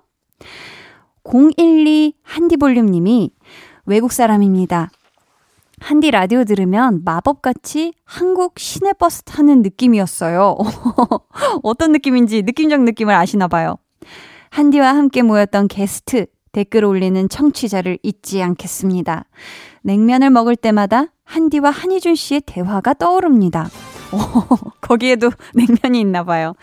012 1.24 2.14
한디볼륨님이 2.22 3.32
외국 3.86 4.12
사람입니다. 4.12 4.90
한디 5.80 6.10
라디오 6.10 6.44
들으면 6.44 7.02
마법같이 7.04 7.94
한국 8.04 8.58
시내버스 8.58 9.24
타는 9.24 9.62
느낌이었어요. 9.62 10.58
어떤 11.64 11.92
느낌인지 11.92 12.44
느낌적 12.44 12.82
느낌을 12.82 13.14
아시나 13.14 13.48
봐요. 13.48 13.78
한디와 14.50 14.96
함께 14.96 15.22
모였던 15.22 15.68
게스트, 15.68 16.28
댓글 16.52 16.86
올리는 16.86 17.28
청취자를 17.28 18.00
잊지 18.02 18.42
않겠습니다. 18.42 19.26
냉면을 19.84 20.30
먹을 20.30 20.56
때마다 20.56 21.08
한디와 21.26 21.70
한희준 21.70 22.16
씨의 22.16 22.42
대화가 22.46 22.94
떠오릅니다. 22.94 23.70
거기에도 24.82 25.30
냉면이 25.54 26.00
있나 26.00 26.24
봐요. 26.24 26.54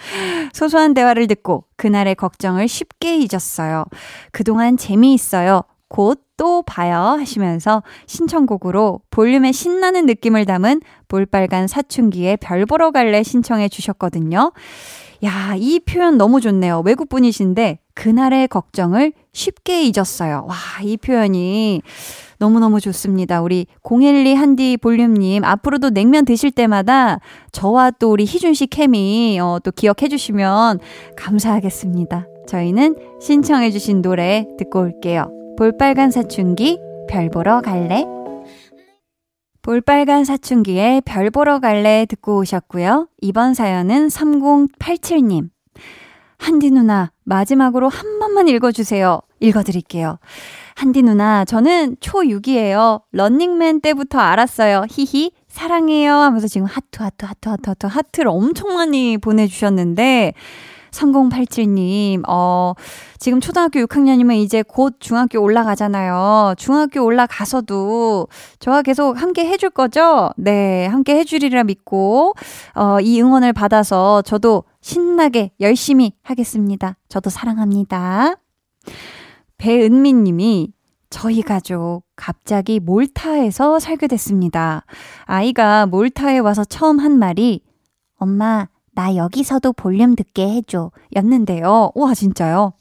소소한 0.54 0.94
대화를 0.94 1.26
듣고 1.26 1.64
그날의 1.76 2.14
걱정을 2.14 2.66
쉽게 2.66 3.18
잊었어요. 3.18 3.84
그동안 4.30 4.76
재미있어요. 4.76 5.62
곧 5.92 6.32
또 6.42 6.62
봐요 6.62 6.96
하시면서 7.20 7.84
신청곡으로 8.06 9.00
볼륨의 9.10 9.52
신나는 9.52 10.06
느낌을 10.06 10.44
담은 10.44 10.80
볼빨간 11.06 11.68
사춘기에 11.68 12.34
별 12.34 12.66
보러 12.66 12.90
갈래 12.90 13.22
신청해 13.22 13.68
주셨거든요. 13.68 14.50
야, 15.24 15.54
이 15.56 15.78
표현 15.78 16.18
너무 16.18 16.40
좋네요. 16.40 16.82
외국 16.84 17.08
분이신데 17.08 17.78
그날의 17.94 18.48
걱정을 18.48 19.12
쉽게 19.32 19.84
잊었어요. 19.84 20.46
와, 20.48 20.56
이 20.82 20.96
표현이 20.96 21.82
너무너무 22.38 22.80
좋습니다. 22.80 23.40
우리 23.40 23.66
012 23.84 24.34
한디 24.34 24.76
볼륨님, 24.76 25.44
앞으로도 25.44 25.90
냉면 25.90 26.24
드실 26.24 26.50
때마다 26.50 27.20
저와 27.52 27.92
또 28.00 28.10
우리 28.10 28.24
희준 28.24 28.52
씨 28.52 28.66
케미, 28.66 29.38
어, 29.40 29.60
또 29.62 29.70
기억해 29.70 30.08
주시면 30.08 30.80
감사하겠습니다. 31.16 32.26
저희는 32.48 32.96
신청해 33.20 33.70
주신 33.70 34.02
노래 34.02 34.44
듣고 34.58 34.80
올게요. 34.80 35.41
볼빨간 35.62 36.10
사춘기, 36.10 36.80
별 37.08 37.30
보러 37.30 37.60
갈래? 37.60 38.04
볼빨간 39.62 40.24
사춘기에 40.24 41.02
별 41.04 41.30
보러 41.30 41.60
갈래 41.60 42.04
듣고 42.08 42.38
오셨고요. 42.38 43.06
이번 43.20 43.54
사연은 43.54 44.08
3087님. 44.08 45.50
한디 46.36 46.72
누나, 46.72 47.12
마지막으로 47.22 47.88
한 47.88 48.18
번만 48.18 48.48
읽어주세요. 48.48 49.20
읽어드릴게요. 49.38 50.18
한디 50.74 51.00
누나, 51.02 51.44
저는 51.44 51.94
초6이에요. 52.00 53.02
런닝맨 53.12 53.82
때부터 53.82 54.18
알았어요. 54.18 54.86
히히, 54.90 55.30
사랑해요. 55.46 56.12
하면서 56.12 56.48
지금 56.48 56.66
하트, 56.66 57.04
하트, 57.04 57.24
하트, 57.24 57.48
하트, 57.48 57.68
하트, 57.70 57.86
하트를 57.86 58.26
엄청 58.30 58.74
많이 58.74 59.16
보내주셨는데, 59.16 60.34
3087님, 60.92 62.22
어, 62.28 62.74
지금 63.18 63.40
초등학교 63.40 63.80
6학년이면 63.80 64.36
이제 64.36 64.62
곧 64.62 64.96
중학교 65.00 65.40
올라가잖아요. 65.40 66.54
중학교 66.56 67.02
올라가서도 67.02 68.28
저와 68.60 68.82
계속 68.82 69.20
함께 69.20 69.46
해줄 69.46 69.70
거죠? 69.70 70.30
네, 70.36 70.86
함께 70.86 71.16
해주리라 71.16 71.64
믿고, 71.64 72.34
어, 72.74 73.00
이 73.00 73.20
응원을 73.20 73.52
받아서 73.52 74.22
저도 74.22 74.64
신나게 74.80 75.52
열심히 75.60 76.12
하겠습니다. 76.22 76.96
저도 77.08 77.30
사랑합니다. 77.30 78.36
배은미 79.58 80.12
님이 80.12 80.72
저희 81.08 81.42
가족 81.42 82.02
갑자기 82.16 82.80
몰타에서 82.80 83.78
살게 83.78 84.08
됐습니다. 84.08 84.84
아이가 85.24 85.86
몰타에 85.86 86.38
와서 86.38 86.64
처음 86.64 86.98
한 86.98 87.18
말이 87.18 87.62
엄마 88.16 88.66
나 88.94 89.16
여기서도 89.16 89.72
볼륨 89.72 90.14
듣게 90.14 90.48
해줘. 90.48 90.90
였는데요. 91.16 91.92
와, 91.94 92.14
진짜요? 92.14 92.72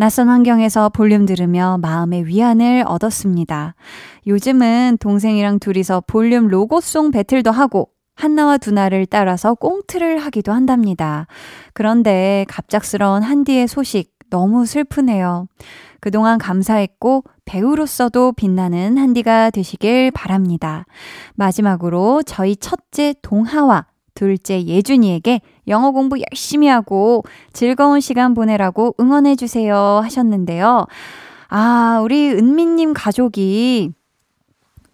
낯선 0.00 0.28
환경에서 0.28 0.90
볼륨 0.90 1.26
들으며 1.26 1.76
마음의 1.82 2.26
위안을 2.26 2.84
얻었습니다. 2.86 3.74
요즘은 4.28 4.98
동생이랑 5.00 5.58
둘이서 5.58 6.04
볼륨 6.06 6.46
로고송 6.46 7.10
배틀도 7.10 7.50
하고 7.50 7.90
한나와 8.14 8.58
두나를 8.58 9.06
따라서 9.06 9.54
꽁트를 9.54 10.18
하기도 10.18 10.52
한답니다. 10.52 11.26
그런데 11.72 12.44
갑작스러운 12.48 13.22
한디의 13.22 13.66
소식 13.66 14.12
너무 14.30 14.66
슬프네요. 14.66 15.48
그동안 16.00 16.38
감사했고 16.38 17.24
배우로서도 17.44 18.32
빛나는 18.32 18.98
한디가 18.98 19.50
되시길 19.50 20.12
바랍니다. 20.12 20.84
마지막으로 21.34 22.22
저희 22.22 22.54
첫째 22.54 23.14
동하와 23.22 23.86
둘째 24.18 24.60
예준이에게 24.64 25.40
영어 25.68 25.92
공부 25.92 26.16
열심히 26.32 26.66
하고 26.66 27.22
즐거운 27.52 28.00
시간 28.00 28.34
보내라고 28.34 28.96
응원해주세요 28.98 29.76
하셨는데요. 29.76 30.86
아, 31.48 32.00
우리 32.02 32.32
은미님 32.32 32.94
가족이 32.94 33.92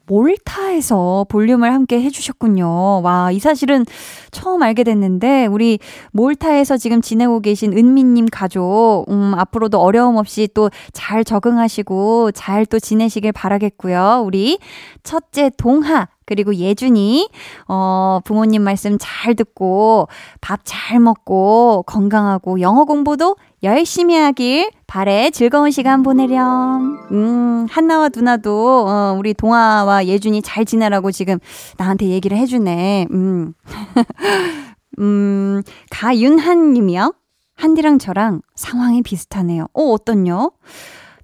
몰타에서 0.07 1.27
볼륨을 1.29 1.73
함께 1.73 2.03
해주셨군요. 2.03 3.01
와, 3.03 3.31
이 3.31 3.38
사실은 3.38 3.85
처음 4.31 4.62
알게 4.62 4.85
됐는데, 4.85 5.47
우리 5.47 5.79
몰타에서 6.12 6.77
지금 6.77 7.01
지내고 7.01 7.40
계신 7.40 7.73
은미님 7.77 8.27
가족, 8.31 9.07
음, 9.09 9.33
앞으로도 9.37 9.81
어려움 9.81 10.17
없이 10.17 10.49
또 10.55 10.71
잘 10.93 11.25
적응하시고, 11.25 12.33
잘 12.33 12.67
또 12.67 12.79
지내시길 12.79 13.33
바라겠고요. 13.33 14.23
우리 14.25 14.59
첫째 15.03 15.51
동하, 15.59 16.09
그리고 16.27 16.55
예준이, 16.55 17.29
어, 17.69 18.21
부모님 18.25 18.62
말씀 18.62 18.97
잘 18.99 19.35
듣고, 19.35 20.09
밥 20.40 20.61
잘 20.64 20.99
먹고, 21.01 21.85
건강하고, 21.87 22.61
영어 22.61 22.85
공부도 22.85 23.37
열심히 23.64 24.14
하길 24.14 24.70
바래 24.87 25.31
즐거운 25.31 25.70
시간 25.70 26.03
보내렴. 26.03 27.09
음, 27.11 27.66
한나와 27.70 28.11
누나도, 28.14 28.87
어, 28.87 29.16
우리 29.18 29.33
동아와 29.33 30.05
예준이 30.05 30.42
잘 30.42 30.66
지내라고 30.66 31.11
지금 31.11 31.38
나한테 31.79 32.09
얘기를 32.09 32.37
해주네. 32.37 33.09
음. 33.11 33.55
음, 35.00 35.62
가윤한 35.90 36.74
님이요. 36.74 37.14
한디랑 37.57 37.98
저랑 37.98 38.42
상황이 38.55 39.03
비슷하네요. 39.03 39.66
어, 39.72 39.83
어떤요? 39.83 40.53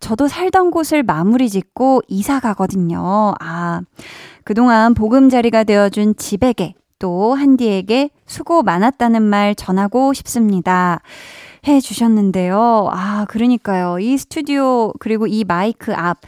저도 0.00 0.26
살던 0.26 0.70
곳을 0.70 1.03
마무리 1.03 1.50
짓고 1.50 2.00
이사 2.09 2.40
가거든요. 2.40 3.35
아, 3.38 3.83
그동안 4.44 4.94
보금자리가 4.94 5.64
되어준 5.64 6.16
집에게 6.16 6.74
또 6.98 7.35
한디에게 7.35 8.11
수고 8.26 8.62
많았다는 8.62 9.22
말 9.22 9.55
전하고 9.55 10.14
싶습니다. 10.14 11.00
해 11.66 11.81
주셨는데요. 11.81 12.88
아, 12.90 13.27
그러니까요. 13.29 13.99
이 13.99 14.16
스튜디오 14.18 14.92
그리고 14.99 15.27
이 15.27 15.44
마이크 15.44 15.94
앞, 15.94 16.18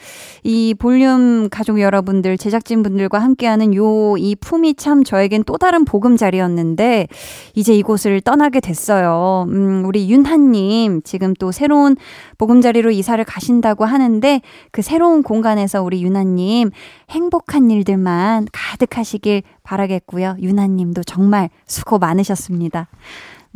이 0.43 0.75
볼륨 0.79 1.49
가족 1.51 1.81
여러분들, 1.81 2.39
제작진 2.39 2.83
분들과 2.83 3.19
함께하는 3.19 3.75
요 3.75 4.13
이 4.19 4.37
품이 4.37 4.75
참 4.75 5.05
저에겐 5.05 5.45
또 5.45 5.57
다른 5.59 5.85
보금자리였는데 5.85 7.09
이제 7.55 7.75
이곳을 7.75 8.21
떠나게 8.21 8.61
됐어요. 8.61 9.47
음, 9.49 9.85
우리 9.85 10.11
윤하님 10.11 11.03
지금 11.03 11.35
또 11.35 11.53
새로운 11.53 11.97
보금자리로 12.39 12.91
이사를 12.91 13.23
가신다고 13.25 13.85
하는데 13.85 14.41
그 14.71 14.83
새로운 14.83 15.23
공간에서 15.23 15.83
우리 15.83 16.03
윤하님 16.03 16.71
행복한 17.11 17.71
일들만 17.71 18.47
가득하시길 18.53 19.43
바라겠고요. 19.63 20.37
윤하님도 20.41 21.03
정말 21.05 21.51
수고 21.67 21.99
많으셨습니다. 21.99 22.89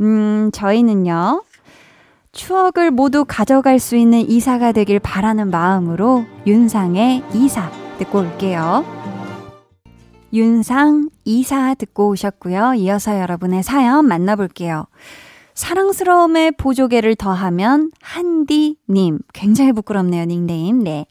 음, 0.00 0.50
저희는요, 0.52 1.42
추억을 2.36 2.90
모두 2.90 3.24
가져갈 3.26 3.78
수 3.78 3.96
있는 3.96 4.20
이사가 4.20 4.72
되길 4.72 5.00
바라는 5.00 5.50
마음으로 5.50 6.26
윤상의 6.46 7.24
이사 7.32 7.70
듣고 7.98 8.20
올게요. 8.20 8.84
윤상 10.34 11.08
이사 11.24 11.72
듣고 11.74 12.10
오셨고요. 12.10 12.74
이어서 12.74 13.18
여러분의 13.18 13.62
사연 13.62 14.06
만나볼게요. 14.06 14.86
사랑스러움의 15.54 16.52
보조개를 16.52 17.14
더하면 17.14 17.90
한디님. 18.02 19.20
굉장히 19.32 19.72
부끄럽네요, 19.72 20.26
닉네임. 20.26 20.84
네. 20.84 21.06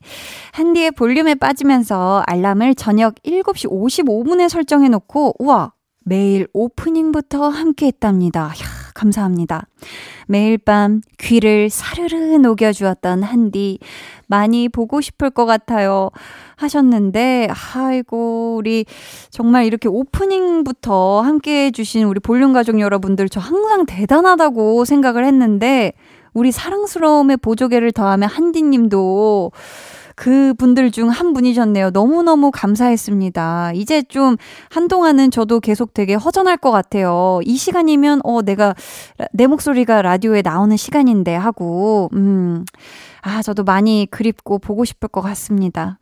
한디의 0.52 0.92
볼륨에 0.92 1.34
빠지면서 1.34 2.22
알람을 2.28 2.76
저녁 2.76 3.16
7시 3.24 3.68
55분에 3.68 4.48
설정해놓고, 4.48 5.38
우와, 5.40 5.74
매일 6.04 6.48
오프닝부터 6.54 7.50
함께 7.50 7.88
했답니다. 7.88 8.54
이야, 8.56 8.85
감사합니다. 8.96 9.68
매일 10.26 10.58
밤 10.58 11.02
귀를 11.20 11.70
사르르 11.70 12.16
녹여주었던 12.16 13.22
한디, 13.22 13.78
많이 14.26 14.70
보고 14.70 15.02
싶을 15.02 15.30
것 15.30 15.46
같아요. 15.46 16.10
하셨는데, 16.56 17.50
아이고, 17.76 18.56
우리 18.58 18.86
정말 19.30 19.66
이렇게 19.66 19.88
오프닝부터 19.88 21.22
함께 21.22 21.66
해주신 21.66 22.06
우리 22.06 22.20
볼륨 22.20 22.54
가족 22.54 22.80
여러분들 22.80 23.30
저 23.30 23.40
항상 23.40 23.86
대단하다고 23.86 24.86
생각을 24.86 25.26
했는데, 25.26 25.94
우리 26.34 26.52
사랑스러움의 26.52 27.38
보조개를 27.38 27.92
더하면 27.92 28.28
한디님도 28.30 29.52
그 30.16 30.54
분들 30.54 30.92
중 30.92 31.10
한 31.10 31.34
분이셨네요. 31.34 31.92
너무너무 31.92 32.52
감사했습니다. 32.52 33.74
이제 33.76 34.02
좀 34.04 34.38
한동안은 34.70 35.32
저도 35.32 35.60
계속 35.60 35.94
되게 35.94 36.14
허전할 36.16 36.58
것 36.58 36.72
같아요. 36.72 37.40
이 37.44 37.56
시간이면, 37.58 38.22
어, 38.24 38.42
내가, 38.42 38.74
내 39.32 39.48
목소리가 39.48 40.02
라디오에 40.02 40.42
나오는 40.42 40.76
시간인데 40.76 41.36
하고, 41.36 42.10
음, 42.14 42.66
아, 43.22 43.42
저도 43.42 43.64
많이 43.64 44.08
그립고 44.10 44.60
보고 44.60 44.86
싶을 44.86 45.10
것 45.10 45.22
같습니다. 45.22 46.00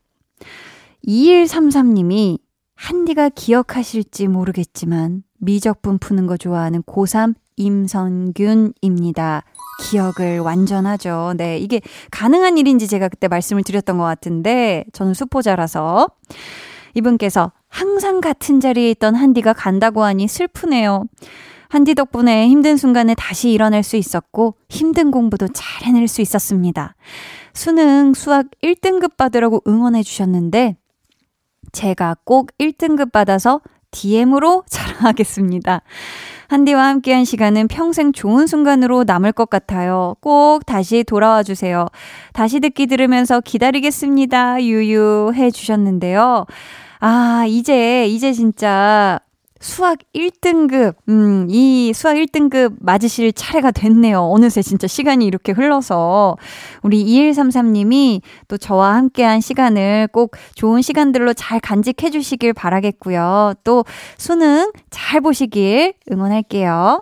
2133님이 1.07 2.39
한디가 2.75 3.29
기억하실지 3.29 4.27
모르겠지만 4.27 5.23
미적분 5.39 5.99
푸는 5.99 6.27
거 6.27 6.37
좋아하는 6.37 6.81
고3 6.83 7.35
임선균입니다. 7.55 9.43
기억을 9.81 10.39
완전하죠. 10.39 11.33
네, 11.37 11.57
이게 11.57 11.81
가능한 12.11 12.57
일인지 12.57 12.87
제가 12.87 13.07
그때 13.09 13.27
말씀을 13.27 13.63
드렸던 13.63 13.97
것 13.97 14.03
같은데 14.03 14.85
저는 14.93 15.13
수포자라서 15.13 16.07
이분께서 16.93 17.51
항상 17.67 18.21
같은 18.21 18.59
자리에 18.59 18.91
있던 18.91 19.15
한디가 19.15 19.53
간다고 19.53 20.03
하니 20.03 20.27
슬프네요. 20.27 21.05
한디 21.69 21.95
덕분에 21.95 22.47
힘든 22.49 22.77
순간에 22.77 23.15
다시 23.15 23.49
일어날 23.49 23.81
수 23.81 23.95
있었고 23.95 24.55
힘든 24.69 25.09
공부도 25.09 25.47
잘 25.53 25.87
해낼 25.87 26.07
수 26.07 26.21
있었습니다. 26.21 26.95
수능 27.53 28.13
수학 28.13 28.45
1등급 28.61 29.17
받으라고 29.17 29.63
응원해 29.67 30.03
주셨는데 30.03 30.75
제가 31.71 32.17
꼭 32.25 32.51
1등급 32.59 33.11
받아서 33.11 33.59
DM으로 33.89 34.63
자랑하겠습니다. 34.69 35.81
한디와 36.53 36.85
함께한 36.85 37.25
시간은 37.25 37.67
평생 37.67 38.11
좋은 38.11 38.45
순간으로 38.45 39.05
남을 39.05 39.31
것 39.31 39.49
같아요. 39.49 40.15
꼭 40.19 40.67
다시 40.67 41.03
돌아와 41.03 41.41
주세요. 41.41 41.87
다시 42.31 42.59
듣기 42.59 42.85
들으면서 42.85 43.41
기다리겠습니다. 43.41 44.61
유유 44.61 45.31
해 45.33 45.49
주셨는데요. 45.49 46.45
아, 46.99 47.45
이제, 47.47 48.05
이제 48.05 48.33
진짜 48.33 49.19
수학 49.63 49.99
1등급, 50.13 50.95
음, 51.07 51.47
이 51.49 51.93
수학 51.95 52.15
1등급 52.15 52.75
맞으실 52.81 53.31
차례가 53.31 53.71
됐네요. 53.71 54.19
어느새 54.21 54.61
진짜 54.61 54.87
시간이 54.87 55.25
이렇게 55.25 55.53
흘러서. 55.53 56.35
우리 56.81 57.05
2133님이 57.05 58.21
또 58.49 58.57
저와 58.57 58.95
함께한 58.95 59.39
시간을 59.39 60.09
꼭 60.11 60.35
좋은 60.55 60.81
시간들로 60.81 61.33
잘 61.33 61.61
간직해 61.61 62.11
주시길 62.11 62.51
바라겠고요. 62.51 63.53
또 63.63 63.85
수능 64.17 64.69
잘 64.89 65.21
보시길 65.21 65.93
응원할게요. 66.11 67.01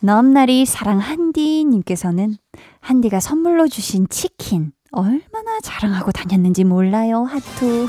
넘나리 0.00 0.66
사랑 0.66 0.98
한디 0.98 1.64
님께서는 1.64 2.36
한디가 2.80 3.20
선물로 3.20 3.68
주신 3.68 4.06
치킨. 4.10 4.72
얼마나 4.92 5.58
자랑하고 5.62 6.12
다녔는지 6.12 6.64
몰라요, 6.64 7.24
하투. 7.24 7.86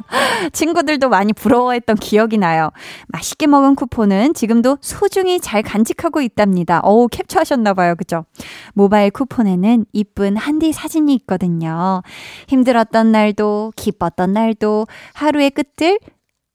친구들도 0.52 1.10
많이 1.10 1.34
부러워했던 1.34 1.96
기억이 1.96 2.38
나요. 2.38 2.70
맛있게 3.08 3.46
먹은 3.46 3.74
쿠폰은 3.74 4.32
지금도 4.32 4.78
소중히 4.80 5.38
잘 5.38 5.62
간직하고 5.62 6.22
있답니다. 6.22 6.80
어우, 6.82 7.08
캡처하셨나봐요. 7.08 7.96
그죠? 7.96 8.24
모바일 8.72 9.10
쿠폰에는 9.10 9.84
이쁜 9.92 10.36
한디 10.36 10.72
사진이 10.72 11.14
있거든요. 11.16 12.02
힘들었던 12.48 13.12
날도, 13.12 13.74
기뻤던 13.76 14.32
날도, 14.32 14.86
하루의 15.12 15.50
끝을 15.50 15.98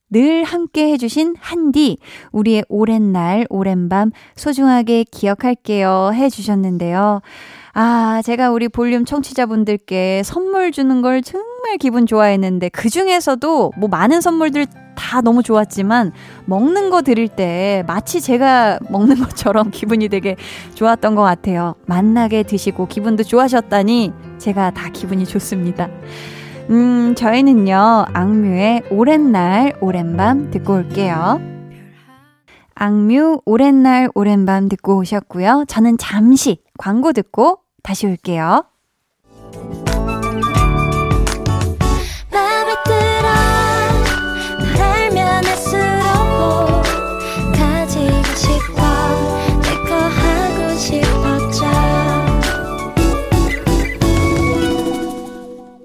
늘 0.10 0.44
함께 0.44 0.92
해주신 0.92 1.36
한디, 1.40 1.98
우리의 2.32 2.66
오랜 2.68 3.14
날, 3.14 3.46
오랜 3.50 3.88
밤 3.88 4.12
소중하게 4.36 5.06
기억할게요 5.06 6.12
해주셨는데요. 6.14 7.22
아, 7.74 8.22
제가 8.26 8.52
우리 8.52 8.68
볼륨 8.68 9.06
청취자분들께 9.06 10.24
선물 10.26 10.72
주는 10.72 11.02
걸 11.02 11.22
정말 11.22 11.78
기분 11.78 12.06
좋아했는데, 12.06 12.70
그 12.70 12.90
중에서도 12.90 13.72
뭐 13.78 13.90
많은 13.90 14.20
선물들 14.20 14.66
다 14.96 15.22
너무 15.22 15.42
좋았지만, 15.42 16.12
먹는 16.46 16.90
거 16.90 17.02
드릴 17.02 17.30
때 17.30 17.84
마치 17.88 18.20
제가 18.20 18.80
먹는 18.90 19.18
것처럼 19.20 19.72
기분이 19.72 20.10
되게 20.10 20.36
좋았던 20.76 21.16
것 21.16 21.22
같아요. 21.22 21.76
만나게 21.86 22.44
드시고 22.44 22.88
기분도 22.88 23.24
좋아하셨다니, 23.24 24.12
제가 24.38 24.72
다 24.72 24.90
기분이 24.90 25.26
좋습니다. 25.26 25.88
음, 26.70 27.16
저희는요, 27.16 28.06
악뮤의 28.14 28.84
오랜 28.92 29.32
날, 29.32 29.74
오랜 29.80 30.18
밤 30.18 30.52
듣고 30.52 30.74
올게요. 30.74 31.40
악뮤 32.76 33.42
오랜 33.46 33.84
날 33.84 34.10
오랜 34.16 34.46
밤 34.46 34.68
듣고 34.68 34.98
오셨고요. 34.98 35.66
저는 35.68 35.98
잠시 35.98 36.58
광고 36.82 37.14
듣고 37.14 37.60
다시 37.84 38.08
올게요. 38.08 38.66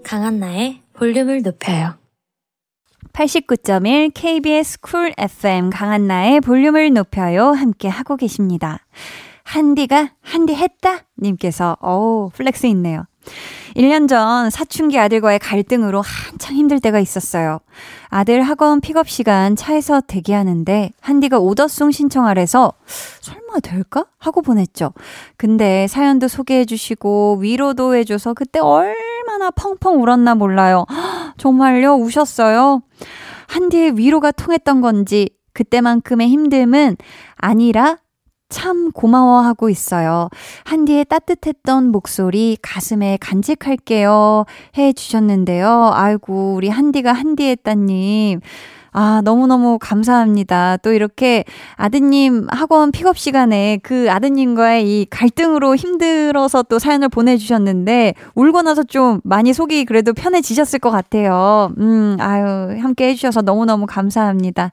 강한나의 0.03 0.80
볼륨을 0.94 1.42
높여요. 1.42 1.99
89.1 3.12 4.12
KBS 4.14 4.80
쿨 4.80 5.12
FM 5.18 5.68
강한나의 5.68 6.40
볼륨을 6.40 6.94
높여요. 6.94 7.51
함께 7.51 7.88
하고 7.88 8.16
계십니다. 8.16 8.80
한디가 9.47 10.11
한디 10.22 10.55
했다? 10.55 11.05
님께서, 11.18 11.76
어우, 11.80 12.30
flex 12.34 12.66
있네요. 12.66 13.05
1년 13.76 14.09
전 14.09 14.51
사춘기 14.51 14.99
아들과의 14.99 15.38
갈등으로 15.38 16.03
한창 16.03 16.57
힘들 16.57 16.80
때가 16.80 16.99
있었어요. 16.99 17.61
아들 18.09 18.42
학원 18.42 18.80
픽업 18.80 19.09
시간 19.09 19.55
차에서 19.55 20.01
대기하는데 20.01 20.90
한디가 21.01 21.38
order 21.38 21.68
song 21.68 21.92
신청하래서 21.92 22.72
설마 23.20 23.61
될까? 23.62 24.07
하고 24.18 24.42
보냈죠. 24.42 24.92
근데 25.36 25.86
사연도 25.88 26.26
소개해 26.26 26.64
주시고 26.64 27.38
위로도 27.40 27.94
해줘서 27.94 28.34
그때 28.34 28.59
얼마나 28.59 29.51
펑펑 29.51 30.03
울었나 30.03 30.34
몰라요. 30.34 30.86
정말요? 31.38 31.94
우셨어요? 31.94 32.82
한디의 33.49 33.97
위로가 33.97 34.32
통했던 34.32 34.80
건지 34.80 35.30
그때만큼의 35.53 36.28
힘듦은 36.28 36.97
아니라 37.36 37.99
참 38.49 38.92
고마워하고 38.92 39.70
있어요. 39.70 40.28
한디의 40.64 41.07
따뜻했던 41.07 41.90
목소리 41.90 42.57
가슴에 42.62 43.18
간직할게요. 43.20 44.44
해 44.78 44.92
주셨는데요. 44.92 45.90
아이고, 45.92 46.55
우리 46.55 46.68
한디가 46.68 47.12
한디의 47.12 47.57
따님. 47.62 48.40
아, 48.92 49.20
너무너무 49.22 49.78
감사합니다. 49.78 50.78
또 50.78 50.94
이렇게 50.94 51.44
아드님 51.74 52.47
학원 52.49 52.92
픽업 52.92 53.18
시간에 53.18 53.78
그 53.82 54.11
아드님과의 54.11 54.86
이 55.03 55.07
갈등으로 55.11 55.76
힘들어서 55.76 56.62
또 56.62 56.78
사연을 56.78 57.11
보내주셨는데, 57.11 58.14
울고 58.34 58.62
나서 58.62 58.84
좀 58.84 59.20
많이 59.22 59.53
속이 59.53 59.84
그래도 59.84 60.14
편해지셨을 60.14 60.78
것 60.78 60.90
같아요. 60.90 61.72
음, 61.78 62.16
아유, 62.20 62.80
함께 62.80 63.09
해주셔서 63.09 63.42
너무너무 63.42 63.84
감사합니다. 63.84 64.70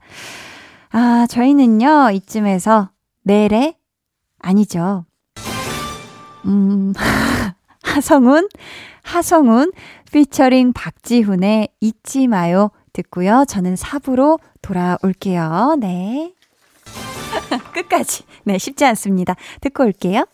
아, 0.90 1.26
저희는요, 1.28 2.10
이쯤에서 2.14 2.93
내래? 3.24 3.74
아니죠. 4.38 5.06
음, 6.44 6.92
하성운, 7.82 8.48
하성운, 9.02 9.72
피처링 10.12 10.72
박지훈의 10.74 11.68
잊지 11.80 12.28
마요. 12.28 12.70
듣고요. 12.92 13.44
저는 13.48 13.74
4부로 13.74 14.38
돌아올게요. 14.62 15.76
네. 15.80 16.32
끝까지. 17.74 18.24
네, 18.44 18.58
쉽지 18.58 18.84
않습니다. 18.84 19.34
듣고 19.60 19.84
올게요. 19.84 20.24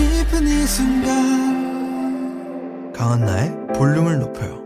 싶은 0.00 0.46
이 0.46 0.66
순간. 0.66 2.92
강한나의 2.92 3.50
볼륨을 3.74 4.18
높여요 4.18 4.59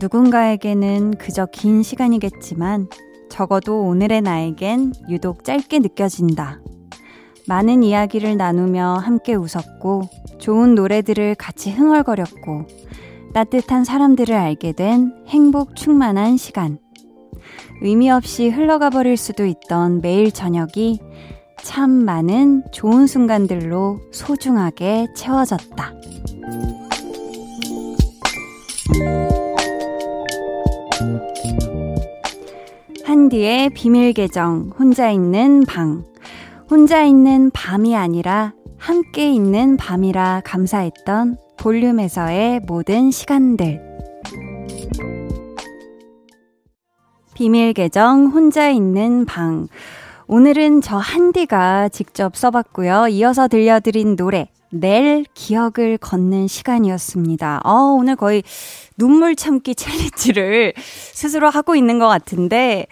누군가에게는 0.00 1.18
그저 1.18 1.46
긴 1.46 1.82
시간이겠지만 1.82 2.88
적어도 3.28 3.82
오늘의 3.82 4.22
나에겐 4.22 4.94
유독 5.10 5.44
짧게 5.44 5.80
느껴진다. 5.80 6.60
많은 7.46 7.82
이야기를 7.82 8.36
나누며 8.36 8.94
함께 9.02 9.34
웃었고 9.34 10.08
좋은 10.38 10.74
노래들을 10.74 11.34
같이 11.34 11.70
흥얼거렸고 11.70 12.66
따뜻한 13.34 13.84
사람들을 13.84 14.34
알게 14.34 14.72
된 14.72 15.12
행복 15.28 15.76
충만한 15.76 16.38
시간. 16.38 16.78
의미 17.82 18.10
없이 18.10 18.48
흘러가 18.48 18.88
버릴 18.88 19.16
수도 19.16 19.44
있던 19.44 20.00
매일 20.00 20.32
저녁이 20.32 20.98
참 21.62 21.90
많은 21.90 22.64
좋은 22.72 23.06
순간들로 23.06 24.00
소중하게 24.12 25.08
채워졌다. 25.14 25.92
한디의 33.30 33.70
비밀 33.70 34.12
계정, 34.12 34.72
혼자 34.76 35.08
있는 35.08 35.64
방. 35.64 36.04
혼자 36.68 37.04
있는 37.04 37.52
밤이 37.52 37.94
아니라 37.94 38.54
함께 38.76 39.30
있는 39.30 39.76
밤이라 39.76 40.42
감사했던 40.44 41.36
볼륨에서의 41.56 42.62
모든 42.66 43.12
시간들. 43.12 43.80
비밀 47.34 47.72
계정, 47.72 48.26
혼자 48.26 48.68
있는 48.68 49.24
방. 49.26 49.68
오늘은 50.26 50.80
저 50.80 50.96
한디가 50.96 51.88
직접 51.90 52.34
써봤고요. 52.34 53.06
이어서 53.10 53.46
들려드린 53.46 54.16
노래, 54.16 54.50
낼 54.70 55.24
기억을 55.34 55.98
걷는 55.98 56.48
시간이었습니다. 56.48 57.60
어, 57.64 57.72
오늘 57.98 58.16
거의 58.16 58.42
눈물 58.96 59.36
참기 59.36 59.74
챌린지를 59.76 60.74
스스로 60.76 61.50
하고 61.50 61.74
있는 61.74 61.98
것 61.98 62.08
같은데, 62.08 62.86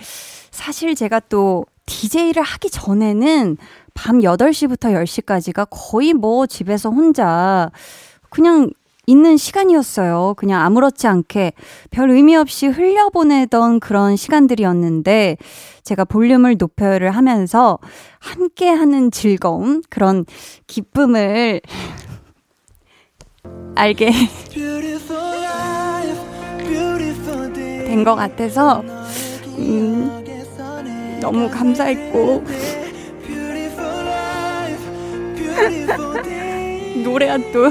사실 0.50 0.94
제가 0.94 1.20
또 1.20 1.64
DJ를 1.86 2.42
하기 2.42 2.70
전에는 2.70 3.56
밤 3.94 4.18
8시부터 4.18 4.92
10시까지가 4.92 5.68
거의 5.70 6.12
뭐 6.12 6.46
집에서 6.46 6.90
혼자 6.90 7.70
그냥 8.30 8.70
있는 9.08 9.38
시간이었어요. 9.38 10.34
그냥 10.36 10.60
아무렇지 10.62 11.06
않게 11.06 11.52
별 11.90 12.10
의미 12.10 12.36
없이 12.36 12.66
흘려보내던 12.66 13.80
그런 13.80 14.16
시간들이었는데 14.16 15.38
제가 15.82 16.04
볼륨을 16.04 16.56
높여를 16.58 17.12
하면서 17.12 17.78
함께 18.18 18.68
하는 18.68 19.10
즐거움, 19.10 19.80
그런 19.88 20.26
기쁨을 20.66 21.62
알게 23.76 24.10
된 27.86 28.04
것 28.04 28.14
같아서 28.14 28.82
음, 29.56 30.22
너무 31.22 31.48
감사했고 31.48 32.44
노래야 37.02 37.38
또 37.52 37.70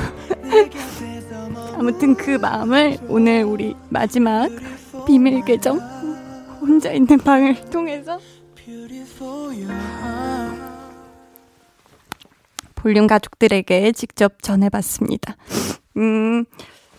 아무튼 1.78 2.16
그 2.16 2.32
마음을 2.32 2.98
오늘 3.08 3.44
우리 3.44 3.76
마지막 3.90 4.50
비밀 5.06 5.46
계정 5.46 5.78
혼자 6.60 6.92
있는 6.92 7.20
방을 7.20 7.70
통해서 7.70 8.20
볼륨 12.74 13.06
가족들에게 13.06 13.92
직접 13.92 14.42
전해봤습니다. 14.42 15.36
음, 15.98 16.46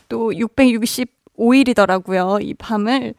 또 0.08 0.30
665일이더라고요. 0.30 2.40
이 2.40 2.54
밤을 2.54 3.14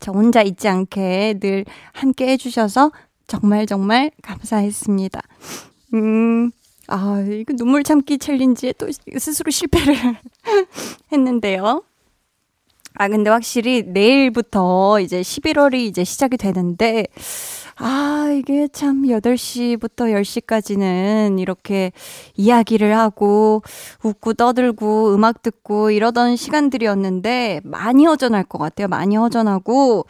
저 0.00 0.12
혼자 0.12 0.40
있지 0.40 0.68
않게 0.68 1.38
늘 1.38 1.66
함께 1.92 2.28
해주셔서 2.28 2.92
정말 3.26 3.66
정말 3.66 4.10
감사했습니다. 4.22 5.20
음, 5.94 6.50
아, 6.88 7.20
이거 7.28 7.52
눈물 7.54 7.82
참기 7.82 8.18
챌린지에 8.18 8.74
또 8.78 8.88
스스로 9.18 9.50
실패를 9.50 9.94
했는데요. 11.12 11.82
아, 12.98 13.08
근데 13.08 13.28
확실히 13.30 13.82
내일부터 13.82 15.00
이제 15.00 15.20
11월이 15.20 15.74
이제 15.86 16.02
시작이 16.04 16.38
되는데, 16.38 17.06
아, 17.76 18.30
이게 18.32 18.68
참 18.68 19.04
8시부터 19.08 20.10
10시까지는 20.12 21.38
이렇게 21.38 21.92
이야기를 22.36 22.96
하고, 22.96 23.62
웃고 24.02 24.34
떠들고, 24.34 25.14
음악 25.14 25.42
듣고 25.42 25.90
이러던 25.90 26.36
시간들이었는데, 26.36 27.60
많이 27.64 28.06
허전할 28.06 28.44
것 28.44 28.58
같아요. 28.58 28.88
많이 28.88 29.16
허전하고, 29.16 30.06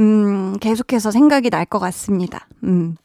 음, 0.00 0.58
계속해서 0.60 1.10
생각이 1.10 1.48
날 1.50 1.64
것 1.64 1.78
같습니다. 1.78 2.46
음. 2.64 2.96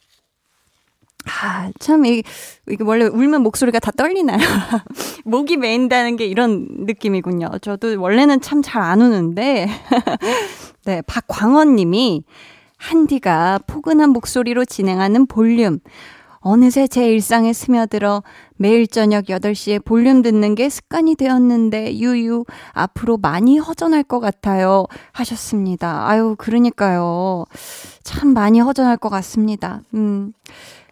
아, 1.25 1.71
참, 1.79 2.05
이, 2.05 2.21
이게 2.69 2.83
원래 2.83 3.05
울면 3.05 3.41
목소리가 3.43 3.79
다 3.79 3.91
떨리나요? 3.91 4.37
목이 5.25 5.57
메인다는 5.57 6.17
게 6.17 6.25
이런 6.25 6.67
느낌이군요. 6.69 7.49
저도 7.61 7.99
원래는 8.01 8.41
참 8.41 8.61
잘 8.61 8.81
안 8.81 9.01
우는데, 9.01 9.67
네, 10.85 11.01
박광원 11.07 11.75
님이, 11.75 12.23
한디가 12.77 13.59
포근한 13.67 14.09
목소리로 14.09 14.65
진행하는 14.65 15.25
볼륨. 15.25 15.79
어느새 16.45 16.87
제 16.87 17.07
일상에 17.07 17.53
스며들어 17.53 18.21
매일 18.57 18.85
저녁 18.85 19.29
8시에 19.29 19.83
볼륨 19.85 20.21
듣는 20.21 20.55
게 20.55 20.67
습관이 20.67 21.15
되었는데, 21.15 21.97
유유, 21.97 22.43
앞으로 22.73 23.15
많이 23.15 23.57
허전할 23.59 24.03
것 24.03 24.19
같아요. 24.19 24.85
하셨습니다. 25.13 26.05
아유, 26.09 26.35
그러니까요. 26.37 27.45
참 28.03 28.33
많이 28.33 28.59
허전할 28.59 28.97
것 28.97 29.07
같습니다. 29.07 29.83
음. 29.93 30.33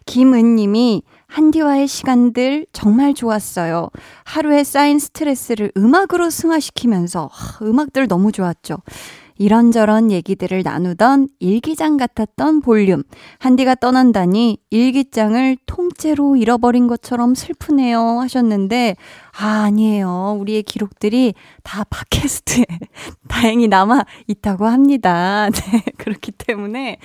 김은님이 0.06 1.02
한디와의 1.26 1.88
시간들 1.88 2.66
정말 2.72 3.14
좋았어요. 3.14 3.88
하루에 4.24 4.64
쌓인 4.64 4.98
스트레스를 4.98 5.72
음악으로 5.76 6.30
승화시키면서 6.30 7.30
음악들 7.62 8.06
너무 8.06 8.32
좋았죠. 8.32 8.76
이런저런 9.42 10.12
얘기들을 10.12 10.62
나누던 10.62 11.28
일기장 11.40 11.96
같았던 11.96 12.60
볼륨. 12.60 13.02
한디가 13.38 13.74
떠난다니 13.76 14.58
일기장을 14.70 15.56
통째로 15.66 16.36
잃어버린 16.36 16.86
것처럼 16.86 17.34
슬프네요 17.34 18.20
하셨는데, 18.20 18.96
아, 19.36 19.62
아니에요. 19.64 20.36
우리의 20.38 20.62
기록들이 20.62 21.34
다 21.64 21.84
팟캐스트에 21.90 22.64
다행히 23.28 23.68
남아 23.68 24.04
있다고 24.28 24.66
합니다. 24.66 25.48
네, 25.50 25.82
그렇기 25.96 26.32
때문에. 26.32 26.98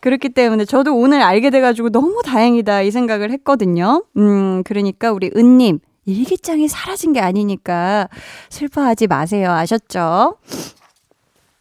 그렇기 0.00 0.30
때문에 0.30 0.64
저도 0.64 0.96
오늘 0.96 1.22
알게 1.22 1.50
돼가지고 1.50 1.90
너무 1.90 2.22
다행이다 2.24 2.82
이 2.82 2.90
생각을 2.90 3.30
했거든요. 3.32 4.04
음, 4.16 4.62
그러니까 4.64 5.12
우리 5.12 5.30
은님, 5.36 5.80
일기장이 6.06 6.68
사라진 6.68 7.12
게 7.12 7.20
아니니까 7.20 8.08
슬퍼하지 8.48 9.06
마세요. 9.06 9.50
아셨죠? 9.52 10.36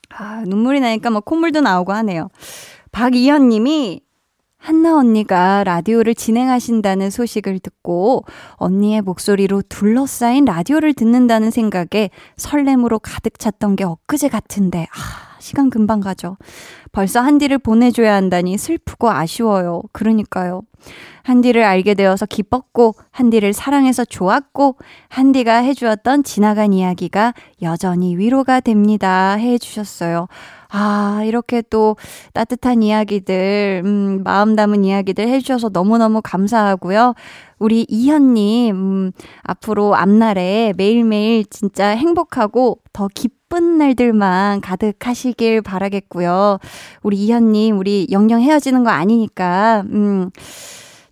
아, 0.09 0.43
눈물이 0.45 0.79
나니까 0.79 1.09
뭐 1.09 1.21
콧물도 1.21 1.61
나오고 1.61 1.93
하네요. 1.93 2.29
박이현 2.91 3.49
님이 3.49 4.01
한나 4.57 4.97
언니가 4.97 5.63
라디오를 5.63 6.13
진행하신다는 6.13 7.09
소식을 7.09 7.59
듣고 7.59 8.25
언니의 8.55 9.01
목소리로 9.01 9.61
둘러싸인 9.69 10.43
라디오를 10.43 10.93
듣는다는 10.93 11.49
생각에 11.49 12.09
설렘으로 12.35 12.99
가득 12.99 13.39
찼던 13.39 13.77
게 13.77 13.85
엊그제 13.85 14.27
같은데, 14.27 14.87
아, 14.91 15.37
시간 15.39 15.69
금방 15.69 16.01
가죠. 16.01 16.37
벌써 16.91 17.21
한디를 17.21 17.59
보내줘야 17.59 18.15
한다니 18.15 18.57
슬프고 18.57 19.09
아쉬워요. 19.09 19.81
그러니까요. 19.91 20.61
한디를 21.23 21.63
알게 21.63 21.93
되어서 21.93 22.25
기뻤고, 22.25 22.95
한디를 23.11 23.53
사랑해서 23.53 24.05
좋았고, 24.05 24.77
한디가 25.09 25.57
해주었던 25.57 26.23
지나간 26.23 26.73
이야기가 26.73 27.33
여전히 27.61 28.17
위로가 28.17 28.61
됩니다. 28.61 29.33
해주셨어요. 29.33 30.27
아, 30.71 31.21
이렇게 31.25 31.61
또 31.69 31.97
따뜻한 32.33 32.81
이야기들, 32.81 33.81
음, 33.85 34.21
마음 34.23 34.55
담은 34.55 34.85
이야기들 34.85 35.27
해주셔서 35.27 35.69
너무너무 35.69 36.21
감사하고요. 36.23 37.13
우리 37.59 37.85
이현님, 37.89 38.75
음, 38.75 39.11
앞으로 39.43 39.95
앞날에 39.95 40.73
매일매일 40.77 41.45
진짜 41.45 41.89
행복하고 41.89 42.79
더 42.93 43.07
기쁜 43.13 43.38
예쁜 43.49 43.79
날들만 43.79 44.61
가득하시길 44.61 45.63
바라겠고요. 45.63 46.59
우리 47.01 47.17
이현님, 47.17 47.79
우리 47.79 48.05
영영 48.11 48.41
헤어지는 48.41 48.83
거 48.83 48.91
아니니까, 48.91 49.83
음, 49.87 50.29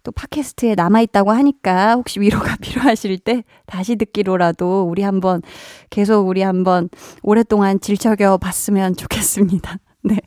또 0.04 0.12
팟캐스트에 0.12 0.76
남아있다고 0.76 1.32
하니까 1.32 1.96
혹시 1.96 2.20
위로가 2.20 2.56
필요하실 2.62 3.18
때 3.18 3.44
다시 3.66 3.96
듣기로라도 3.96 4.84
우리 4.84 5.02
한번 5.02 5.42
계속 5.90 6.28
우리 6.28 6.44
한번 6.44 6.90
오랫동안 7.24 7.80
질척여 7.80 8.38
봤으면 8.38 8.96
좋겠습니다. 8.96 9.78
네. 10.04 10.18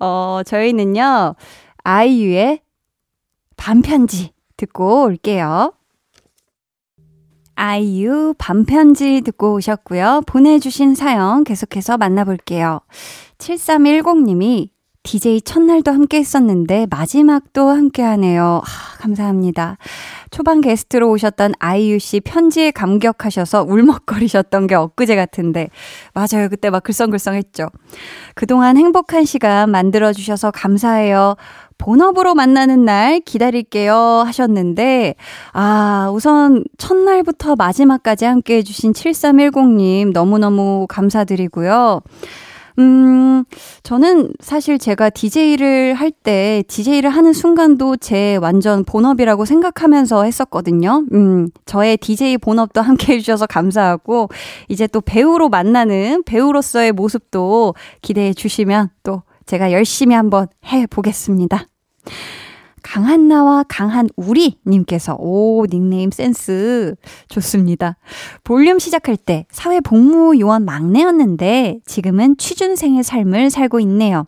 어, 0.00 0.40
저희는요, 0.46 1.34
아이유의 1.84 2.60
반편지 3.58 4.32
듣고 4.56 5.04
올게요. 5.04 5.74
아이유 7.60 8.34
반편지 8.38 9.20
듣고 9.20 9.54
오셨고요. 9.54 10.22
보내주신 10.28 10.94
사연 10.94 11.42
계속해서 11.42 11.98
만나볼게요. 11.98 12.80
7310님이 13.38 14.68
DJ 15.02 15.40
첫날도 15.40 15.90
함께 15.90 16.18
했었는데 16.18 16.86
마지막도 16.88 17.68
함께 17.68 18.02
하네요. 18.02 18.60
하, 18.62 18.98
감사합니다. 18.98 19.76
초반 20.38 20.60
게스트로 20.60 21.10
오셨던 21.10 21.54
아이유 21.58 21.98
씨 21.98 22.20
편지에 22.20 22.70
감격하셔서 22.70 23.64
울먹거리셨던 23.64 24.68
게 24.68 24.76
엊그제 24.76 25.16
같은데 25.16 25.68
맞아요. 26.14 26.48
그때 26.48 26.70
막 26.70 26.84
글썽글썽했죠. 26.84 27.66
그동안 28.36 28.76
행복한 28.76 29.24
시간 29.24 29.68
만들어 29.68 30.12
주셔서 30.12 30.52
감사해요. 30.52 31.34
본업으로 31.76 32.36
만나는 32.36 32.84
날 32.84 33.18
기다릴게요 33.18 33.94
하셨는데, 33.94 35.16
아, 35.52 36.08
우선 36.14 36.62
첫날부터 36.76 37.56
마지막까지 37.56 38.24
함께 38.24 38.58
해주신 38.58 38.92
7310님 38.92 40.12
너무너무 40.12 40.86
감사드리고요. 40.88 42.02
음, 42.78 43.44
저는 43.82 44.32
사실 44.40 44.78
제가 44.78 45.10
DJ를 45.10 45.94
할 45.94 46.12
때, 46.12 46.62
DJ를 46.68 47.10
하는 47.10 47.32
순간도 47.32 47.96
제 47.96 48.36
완전 48.36 48.84
본업이라고 48.84 49.44
생각하면서 49.44 50.24
했었거든요. 50.24 51.04
음, 51.12 51.48
저의 51.66 51.96
DJ 51.96 52.38
본업도 52.38 52.80
함께 52.80 53.14
해주셔서 53.18 53.46
감사하고, 53.46 54.28
이제 54.68 54.86
또 54.86 55.00
배우로 55.00 55.48
만나는 55.48 56.22
배우로서의 56.24 56.92
모습도 56.92 57.74
기대해 58.00 58.32
주시면 58.32 58.90
또 59.02 59.22
제가 59.46 59.72
열심히 59.72 60.14
한번 60.14 60.46
해 60.66 60.86
보겠습니다. 60.86 61.66
강한나와 62.88 63.64
강한 63.68 64.08
우리님께서, 64.16 65.14
오, 65.18 65.66
닉네임 65.66 66.10
센스 66.10 66.94
좋습니다. 67.28 67.98
볼륨 68.44 68.78
시작할 68.78 69.18
때 69.18 69.44
사회복무 69.50 70.40
요원 70.40 70.64
막내였는데 70.64 71.80
지금은 71.84 72.38
취준생의 72.38 73.02
삶을 73.02 73.50
살고 73.50 73.80
있네요. 73.80 74.26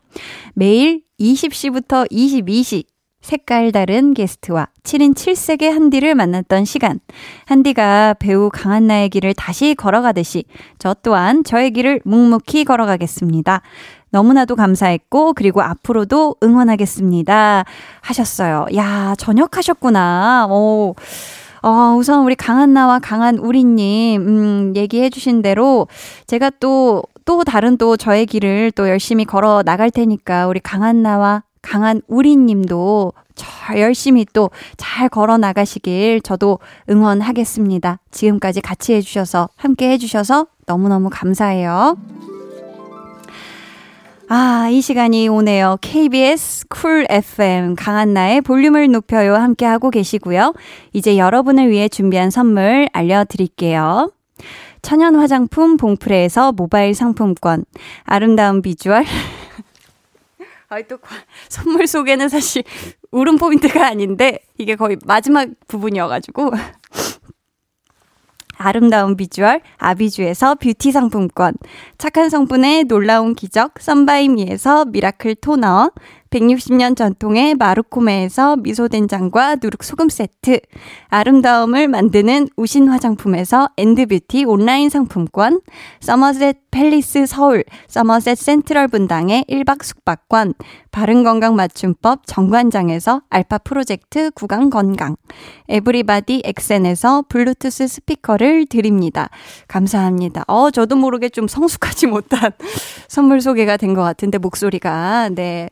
매일 0.54 1.00
20시부터 1.18 2.10
22시 2.12 2.84
색깔 3.22 3.72
다른 3.72 4.12
게스트와 4.14 4.68
7인 4.82 5.14
7색의 5.14 5.70
한디를 5.70 6.14
만났던 6.14 6.64
시간. 6.66 7.00
한디가 7.46 8.14
배우 8.18 8.50
강한나의 8.50 9.08
길을 9.10 9.34
다시 9.34 9.74
걸어가듯이 9.74 10.44
저 10.78 10.94
또한 11.02 11.44
저의 11.44 11.70
길을 11.70 12.00
묵묵히 12.04 12.64
걸어가겠습니다. 12.64 13.62
너무나도 14.10 14.56
감사했고, 14.56 15.34
그리고 15.34 15.62
앞으로도 15.62 16.36
응원하겠습니다. 16.42 17.64
하셨어요. 18.00 18.66
야, 18.76 19.14
전역하셨구나. 19.18 20.48
오. 20.50 20.94
어, 21.62 21.94
우선 21.98 22.24
우리 22.24 22.34
강한나와 22.34 22.98
강한 23.00 23.36
우리님, 23.36 24.20
음, 24.22 24.72
얘기해주신 24.76 25.42
대로 25.42 25.88
제가 26.26 26.50
또, 26.58 27.02
또 27.26 27.44
다른 27.44 27.76
또 27.76 27.96
저의 27.96 28.24
길을 28.26 28.72
또 28.72 28.88
열심히 28.88 29.24
걸어 29.24 29.62
나갈 29.62 29.90
테니까 29.90 30.46
우리 30.46 30.58
강한나와 30.60 31.42
강한 31.60 32.00
우리님도 32.08 33.12
저 33.34 33.78
열심히 33.78 34.24
또 34.32 34.48
잘 34.76 35.08
걸어 35.08 35.38
나가시길 35.38 36.20
저도 36.20 36.58
응원하겠습니다. 36.90 38.00
지금까지 38.10 38.60
같이 38.60 38.92
해주셔서, 38.92 39.48
함께 39.56 39.90
해주셔서 39.92 40.46
너무너무 40.66 41.08
감사해요. 41.10 41.96
아, 44.32 44.68
이 44.70 44.80
시간이 44.80 45.26
오네요. 45.26 45.78
KBS 45.80 46.68
쿨 46.68 47.04
FM 47.10 47.74
강한나의 47.74 48.42
볼륨을 48.42 48.88
높여요 48.92 49.34
함께하고 49.34 49.90
계시고요. 49.90 50.54
이제 50.92 51.18
여러분을 51.18 51.68
위해 51.68 51.88
준비한 51.88 52.30
선물 52.30 52.86
알려드릴게요. 52.92 54.12
천연 54.82 55.16
화장품 55.16 55.76
봉프레에서 55.76 56.52
모바일 56.52 56.94
상품권, 56.94 57.64
아름다운 58.04 58.62
비주얼. 58.62 59.04
아이, 60.70 60.86
또, 60.86 60.98
선물 61.48 61.88
소개는 61.88 62.28
사실 62.28 62.62
울음 63.10 63.36
포인트가 63.36 63.88
아닌데, 63.88 64.38
이게 64.58 64.76
거의 64.76 64.96
마지막 65.06 65.48
부분이어가지고. 65.66 66.52
아름다운 68.60 69.16
비주얼 69.16 69.62
아비주에서 69.78 70.56
뷰티 70.56 70.92
상품권, 70.92 71.54
착한 71.96 72.28
성분의 72.28 72.84
놀라운 72.84 73.34
기적 73.34 73.80
썬바이미에서 73.80 74.84
미라클 74.84 75.36
토너, 75.36 75.90
160년 76.28 76.94
전통의 76.94 77.54
마루코메에서 77.54 78.56
미소된장과 78.56 79.56
누룩소금 79.62 80.10
세트, 80.10 80.60
아름다움을 81.08 81.88
만드는 81.88 82.48
우신 82.56 82.88
화장품에서 82.88 83.70
엔드뷰티 83.78 84.44
온라인 84.44 84.90
상품권, 84.90 85.60
서머셋 86.00 86.69
팰리스 86.70 87.26
서울, 87.26 87.64
서머셋 87.88 88.38
센트럴 88.38 88.88
분당의 88.88 89.44
1박 89.48 89.82
숙박권, 89.82 90.54
바른건강 90.92 91.56
맞춤법 91.56 92.26
정관장에서 92.26 93.22
알파 93.28 93.58
프로젝트 93.58 94.30
구강 94.30 94.70
건강, 94.70 95.16
에브리바디 95.68 96.42
엑센에서 96.44 97.24
블루투스 97.28 97.88
스피커를 97.88 98.66
드립니다. 98.66 99.28
감사합니다. 99.68 100.44
어, 100.46 100.70
저도 100.70 100.96
모르게 100.96 101.28
좀 101.28 101.48
성숙하지 101.48 102.06
못한 102.06 102.52
선물 103.08 103.40
소개가 103.40 103.76
된 103.76 103.90
것 103.94 104.02
같은데, 104.02 104.38
목소리가. 104.38 105.30
네. 105.30 105.68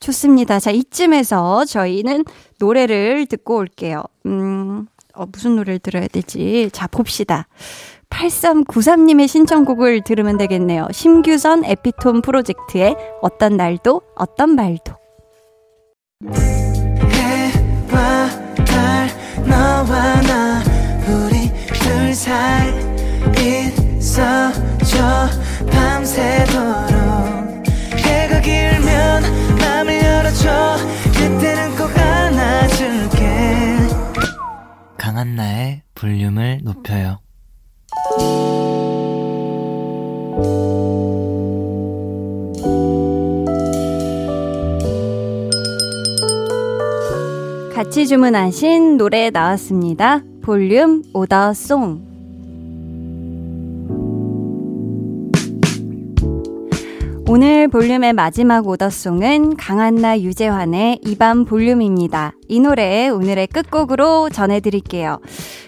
좋습니다. 0.00 0.58
자, 0.58 0.70
이쯤에서 0.72 1.64
저희는 1.64 2.24
노래를 2.58 3.26
듣고 3.26 3.56
올게요. 3.56 4.02
음, 4.26 4.86
어, 5.14 5.24
무슨 5.32 5.54
노래를 5.56 5.78
들어야 5.78 6.08
되지? 6.08 6.68
자, 6.72 6.88
봅시다. 6.88 7.46
8393님의 8.14 9.28
신청곡을 9.28 10.02
들으면 10.04 10.38
되겠네요. 10.38 10.86
심규선 10.92 11.64
에피톤 11.64 12.22
프로젝트의 12.22 12.96
어떤 13.20 13.56
날도 13.56 14.02
어떤 14.14 14.54
말도. 14.54 14.94
해와 17.12 18.28
달 18.64 19.08
너와 19.46 20.20
나 20.22 20.62
우리 21.08 21.50
둘 21.72 22.14
사이 22.14 22.72
있어줘 23.98 25.28
밤새도록 25.70 26.94
해가 27.98 28.40
길면 28.40 29.22
맘을 29.58 30.02
열어줘 30.02 30.76
그때는 31.12 31.76
꼭 31.76 31.90
안아줄게 31.98 33.76
강한나의 34.96 35.82
볼륨을 35.94 36.60
높여요 36.62 37.23
같이 47.74 48.06
주문하신 48.08 48.96
노래 48.96 49.30
나왔습니다. 49.30 50.22
볼륨 50.42 51.02
오더송 51.12 52.14
오늘 57.28 57.68
볼륨의 57.68 58.12
마지막 58.12 58.68
오더송은 58.68 59.56
강한나 59.56 60.20
유재환의 60.20 61.00
이밤 61.04 61.44
볼륨입니다. 61.44 62.32
이 62.48 62.60
노래 62.60 63.08
오늘의 63.08 63.46
끝곡으로 63.48 64.30
전해드릴게요. 64.30 65.18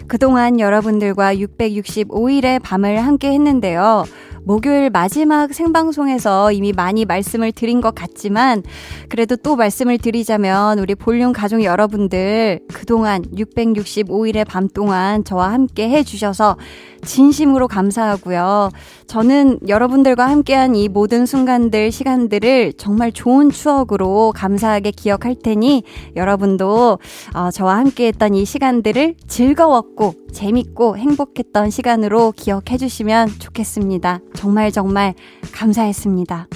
그동안 0.07 0.59
여러분들과 0.59 1.35
665일의 1.35 2.61
밤을 2.61 2.97
함께 3.03 3.31
했는데요. 3.31 4.05
목요일 4.47 4.89
마지막 4.89 5.53
생방송에서 5.53 6.53
이미 6.53 6.71
많이 6.71 7.03
말씀을 7.03 7.51
드린 7.51 7.81
것 7.81 7.93
같지만 7.93 8.63
그래도 9.09 9.35
또 9.35 9.57
말씀을 9.57 9.97
드리자면 9.97 10.79
우리 10.79 10.95
볼륨 10.95 11.33
가족 11.33 11.65
여러분들 11.65 12.61
그동안 12.73 13.23
665일의 13.23 14.47
밤 14.47 14.69
동안 14.69 15.25
저와 15.25 15.51
함께 15.51 15.89
해주셔서 15.89 16.55
진심으로 17.03 17.67
감사하고요. 17.67 18.69
저는 19.07 19.59
여러분들과 19.67 20.29
함께한 20.29 20.75
이 20.75 20.87
모든 20.87 21.25
순간들, 21.25 21.91
시간들을 21.91 22.73
정말 22.73 23.11
좋은 23.11 23.49
추억으로 23.49 24.31
감사하게 24.33 24.91
기억할 24.91 25.35
테니 25.35 25.83
여러분도 26.15 26.66
오늘도 26.67 26.99
어, 27.33 27.51
저와 27.51 27.77
함께 27.77 28.07
했던 28.07 28.35
이 28.35 28.45
시간들을 28.45 29.15
즐거웠고 29.27 30.13
재밌고 30.33 30.97
행복했던 30.97 31.69
시간으로 31.69 32.33
기억해 32.35 32.77
주시면 32.77 33.29
좋겠습니다. 33.39 34.19
정말 34.35 34.71
정말 34.71 35.15
감사했습니다. 35.53 36.47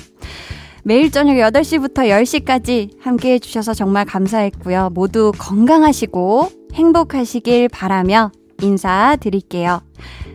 매일 0.84 1.12
저녁 1.12 1.36
8시부터 1.36 2.10
10시까지 2.10 2.98
함께 3.00 3.34
해주셔서 3.34 3.74
정말 3.74 4.06
감사했고요. 4.06 4.90
모두 4.94 5.32
건강하시고 5.38 6.50
행복하시길 6.74 7.70
바라며 7.70 8.32
인사드릴게요. 8.62 9.82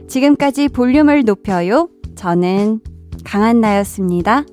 지금까지 0.09 0.69
볼륨을 0.69 1.25
높여요. 1.25 1.89
저는 2.15 2.81
강한나였습니다. 3.25 4.45